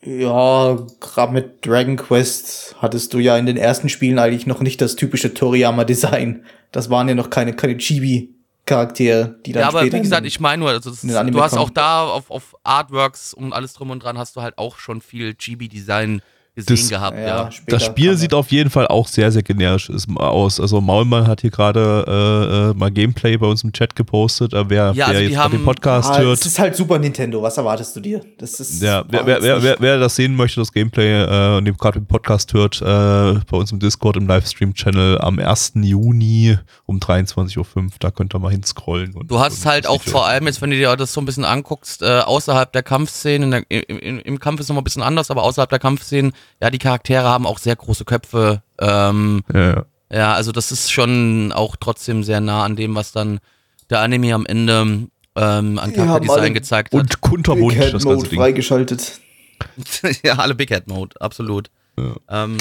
[0.02, 4.80] Ja, gerade mit Dragon Quest hattest du ja in den ersten Spielen eigentlich noch nicht
[4.80, 6.44] das typische Toriyama-Design.
[6.72, 10.60] Das waren ja noch keine, keine Chibi-Charaktere, die dann Ja, aber wie gesagt, ich meine
[10.60, 14.16] nur, also das, du hast auch da auf, auf Artworks und alles drum und dran
[14.16, 16.22] hast du halt auch schon viel Chibi-Design
[16.66, 17.26] gesehen Das- gehabt, ja.
[17.26, 20.60] ja, Das Spiel sieht auf jeden Fall auch sehr, sehr generisch aus.
[20.60, 24.52] Also Maulmann hat hier gerade äh, äh, mal Gameplay bei uns im Chat gepostet.
[24.54, 26.58] Äh, wer, Ja, wer also die jetzt gerade den haben- Podcast Ah, hört, es ist
[26.58, 28.20] halt Super Nintendo, was erwartest du dir?
[28.38, 31.64] Das ist Ja, wer, wer, wer, wer, wer das sehen möchte, das Gameplay äh, und
[31.64, 35.72] dem gerade den Podcast hört, äh, bei uns im Discord im Livestream-Channel am 1.
[35.82, 39.14] Juni um 23.05 Uhr, da könnt ihr mal hinscrollen.
[39.14, 41.20] Und, Du hast und halt das auch vor allem jetzt, wenn du dir das so
[41.20, 44.80] ein bisschen anguckst, äh, außerhalb der Kampfszenen, in der, im, im, Kampf ist noch mal
[44.80, 48.62] ein bisschen anders, aber außerhalb der Kampfszenen, ja, die Charaktere haben auch sehr große Köpfe.
[48.80, 50.32] Ähm, Ja, ja.
[50.34, 53.40] also das ist schon auch trotzdem sehr nah an dem, was dann
[53.88, 57.00] der Anime am Ende ähm, an Charakterdesign gezeigt hat.
[57.00, 58.38] Und kunterbunt, Big Head das Mode ganze Ding.
[58.38, 59.20] freigeschaltet.
[60.24, 61.70] ja, alle Big Head Mode, absolut.
[61.98, 62.44] Ja.
[62.44, 62.56] Ähm,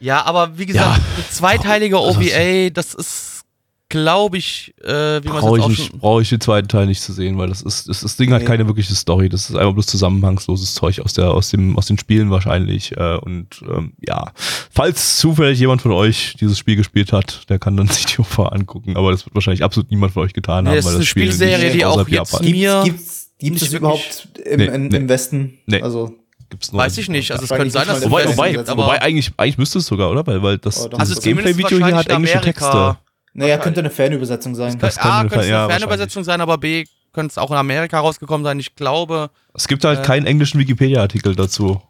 [0.00, 3.42] ja, aber wie gesagt, Ja, zweiteilige OVA, das ist,
[3.90, 6.86] glaube ich, äh, wie man es Brauche ich, auch nicht- brauch ich den zweiten Teil
[6.86, 8.46] nicht zu sehen, weil das ist, das, das Ding hat Nee.
[8.46, 9.28] keine wirkliche Story.
[9.30, 12.92] Das ist einfach bloß zusammenhangsloses Zeug aus, der, aus, dem, aus den Spielen wahrscheinlich.
[12.96, 14.32] Äh, und ähm, ja,
[14.70, 18.48] falls zufällig jemand von euch dieses Spiel gespielt hat, der kann dann sich die OVA
[18.48, 18.96] angucken.
[18.96, 20.76] Aber das wird wahrscheinlich absolut niemand von euch getan Nee, haben.
[20.76, 24.58] das ist weil eine Spiel Spielserie, die auch jetzt mir Gibt's, gibt's wirklich- überhaupt im,
[24.60, 24.96] Nee, nee.
[24.98, 25.58] im Westen?
[25.66, 25.80] Nee.
[25.80, 26.14] Also,
[26.50, 27.30] gibt's nur Weiß ich nicht.
[27.30, 29.86] Also es könnte sein, dass nicht Wobei, Im wobei, wobei aber- eigentlich, eigentlich müsste es
[29.86, 30.26] sogar, oder?
[30.26, 32.98] Weil, weil das, Oh, das es Gameplay-Video hier hat englische Texte.
[33.38, 34.78] Naja, könnte eine Fanübersetzung sein.
[34.78, 38.00] Das A, könnte es ja, eine Fernübersetzung sein, aber B, könnte es auch in Amerika
[38.00, 38.58] rausgekommen sein.
[38.60, 40.02] Ich glaube, Es gibt halt Äh.
[40.02, 41.80] keinen englischen Wikipedia-Artikel dazu.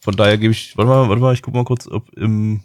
[0.00, 2.62] Von daher gebe ich, warte mal, warte mal, ich guck mal kurz, ob im,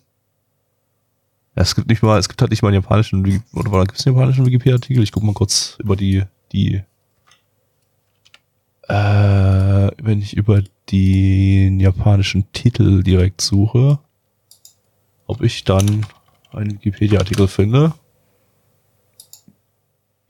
[1.55, 3.99] ja, es gibt nicht mal, es gibt halt nicht mal einen japanischen, oder warte, gibt
[3.99, 5.03] es einen japanischen Wikipedia-Artikel?
[5.03, 6.83] Ich guck mal kurz über die, die,
[8.87, 8.93] äh,
[10.01, 10.61] wenn ich über
[10.91, 13.99] den japanischen Titel direkt suche,
[15.25, 16.05] ob ich dann
[16.51, 17.93] einen Wikipedia-Artikel finde.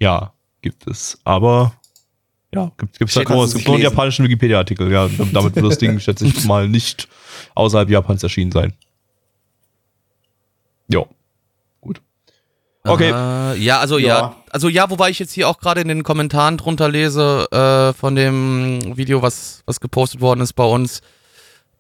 [0.04, 1.18] Ja, gibt es.
[1.24, 1.72] Aber
[2.54, 4.92] ja, gibt es halt nur, das es gibt nur einen japanischen Wikipedia-Artikel.
[4.92, 7.08] Ja, damit wird das Ding, schätze ich mal, nicht
[7.56, 8.74] außerhalb Japans erschienen sein.
[10.90, 11.08] Jo.
[11.80, 12.02] Gut.
[12.84, 13.12] Okay.
[13.12, 14.08] Äh, ja, also ja.
[14.08, 14.36] Ja.
[14.52, 18.16] Also ja, wobei ich jetzt hier auch gerade in den Kommentaren drunter lese äh, von
[18.16, 21.00] dem Video, was, was gepostet worden ist bei uns,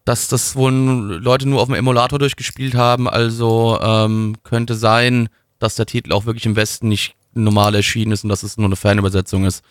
[0.05, 3.09] dass das wohl Leute nur auf dem Emulator durchgespielt haben.
[3.09, 5.28] Also ähm, könnte sein,
[5.59, 8.68] dass der Titel auch wirklich im Westen nicht normal erschienen ist und dass es nur
[8.68, 9.64] eine Fanübersetzung ist.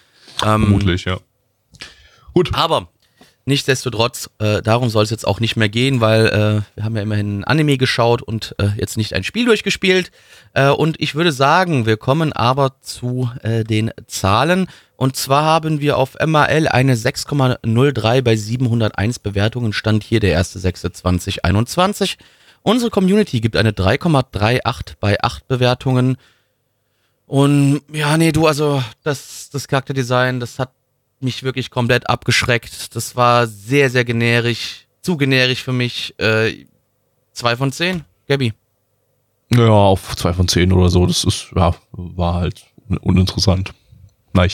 [0.43, 1.19] Ähm, Vermutlich, ja.
[2.35, 2.55] Gut.
[2.55, 2.89] aber
[3.45, 7.03] nichtsdestotrotz, äh, darum soll es jetzt auch nicht mehr gehen, weil äh, wir haben ja
[7.03, 10.11] immerhin ein Anime geschaut und äh, jetzt nicht ein Spiel durchgespielt.
[10.55, 14.69] Äh, und ich würde sagen, wir kommen aber zu äh, den Zahlen.
[14.97, 19.73] Und zwar haben wir auf MAL eine 6,03 bei 701 Bewertungen.
[19.73, 22.17] Stand hier der 1.6.2021.
[22.63, 26.17] Unsere Community gibt eine 3,38 bei 8 Bewertungen.
[27.27, 30.73] Und ja, nee, du, also das, das Charakterdesign, das hat
[31.20, 32.95] mich wirklich komplett abgeschreckt.
[32.95, 36.14] Das war sehr, sehr generisch, zu generisch für mich.
[36.18, 36.66] Äh,
[37.33, 38.53] zwei von zehn, Gabby.
[39.55, 41.07] Ja, auf zwei von zehn oder so.
[41.07, 43.73] Das ist, ja, war halt un- uninteressant.
[44.33, 44.51] Nein.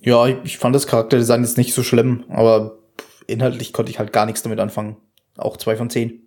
[0.00, 2.78] Ja, ich, ich fand das Charakterdesign jetzt nicht so schlimm, aber
[3.26, 4.96] inhaltlich konnte ich halt gar nichts damit anfangen.
[5.36, 6.22] Auch zwei von zehn.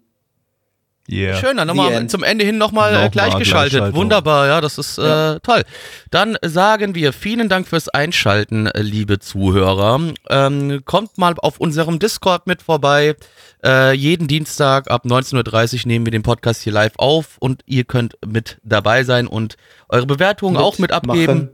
[1.09, 1.35] Yeah.
[1.35, 3.71] Schön, dann nochmal zum Ende hin nochmal äh, gleichgeschaltet.
[3.71, 3.99] Gleichschaltung.
[3.99, 5.33] Wunderbar, ja, das ist Ja.
[5.35, 5.63] äh, toll.
[6.09, 9.99] Dann sagen wir vielen Dank fürs Einschalten, äh, liebe Zuhörer.
[10.29, 13.15] Ähm, kommt mal auf unserem Discord mit vorbei.
[13.63, 17.83] Äh, jeden Dienstag ab 19.30 Uhr nehmen wir den Podcast hier live auf und ihr
[17.83, 19.57] könnt mit dabei sein und
[19.89, 21.25] eure Bewertungen auch mit abgeben.
[21.39, 21.49] Machen.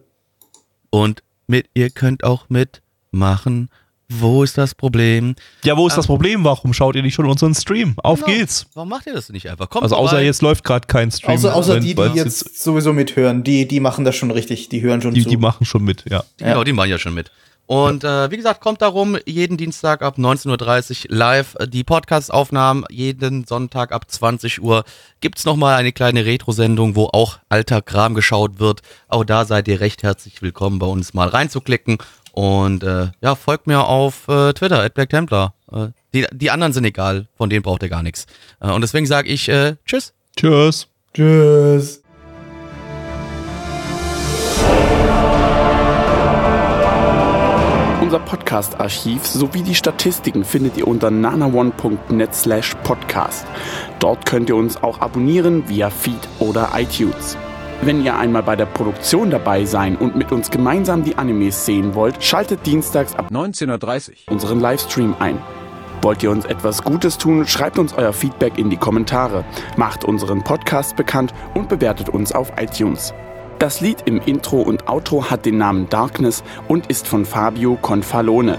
[0.90, 3.70] Und mit, ihr könnt auch mitmachen.
[4.10, 5.36] Wo ist das Problem?
[5.66, 6.46] Ja, wo ist das Problem?
[6.46, 7.94] Warum schaut ihr nicht schon unseren Stream?
[7.98, 8.38] Auf Genau.
[8.38, 8.66] geht's.
[8.74, 9.70] Warum macht ihr das nicht einfach?
[9.70, 10.26] Kommt Also außer vorbei.
[10.26, 11.36] jetzt läuft gerade kein Stream.
[11.36, 15.02] Außer, außer die, die jetzt sowieso mithören, die, die machen das schon richtig, die hören
[15.02, 15.30] schon die, zu.
[15.30, 16.24] die machen schon mit, ja.
[16.38, 17.32] Genau, die machen ja schon mit.
[17.66, 22.86] Und äh, wie gesagt, kommt darum, jeden Dienstag ab 19.30 Uhr live äh, die Podcast-Aufnahmen.
[22.90, 24.86] Jeden Sonntag ab 20 Uhr
[25.20, 28.84] gibt's noch nochmal eine kleine Retro-Sendung, wo auch alter Kram geschaut wird.
[29.10, 31.98] Auch da seid ihr recht herzlich willkommen, bei uns mal reinzuklicken.
[32.38, 35.56] Und äh, ja, folgt mir auf äh, Twitter, at Black Templar.
[35.72, 38.28] Äh, die, die anderen sind egal, von denen braucht ihr gar nichts.
[38.60, 40.14] Äh, und deswegen sage ich äh, Tschüss.
[40.36, 40.88] Tschüss.
[41.16, 42.04] Tschüss.
[48.04, 53.48] Unser Podcast-Archiv sowie die Statistiken findet ihr unter nanaone.net slash podcast.
[53.98, 57.36] Dort könnt ihr uns auch abonnieren via Feed oder iTunes.
[57.82, 61.94] Wenn ihr einmal bei der Produktion dabei sein und mit uns gemeinsam die Animes sehen
[61.94, 64.34] wollt, schaltet dienstags ab 19.30 Uhr.
[64.34, 65.40] unseren Livestream ein.
[66.02, 69.46] Wollt ihr uns etwas Gutes tun, schreibt uns euer Feedback in die Kommentare,
[69.78, 73.14] macht unseren Podcast bekannt und bewertet uns auf iTunes.
[73.60, 78.58] Das Lied im Intro und Outro hat den Namen Darkness und ist von Fabio Confalone.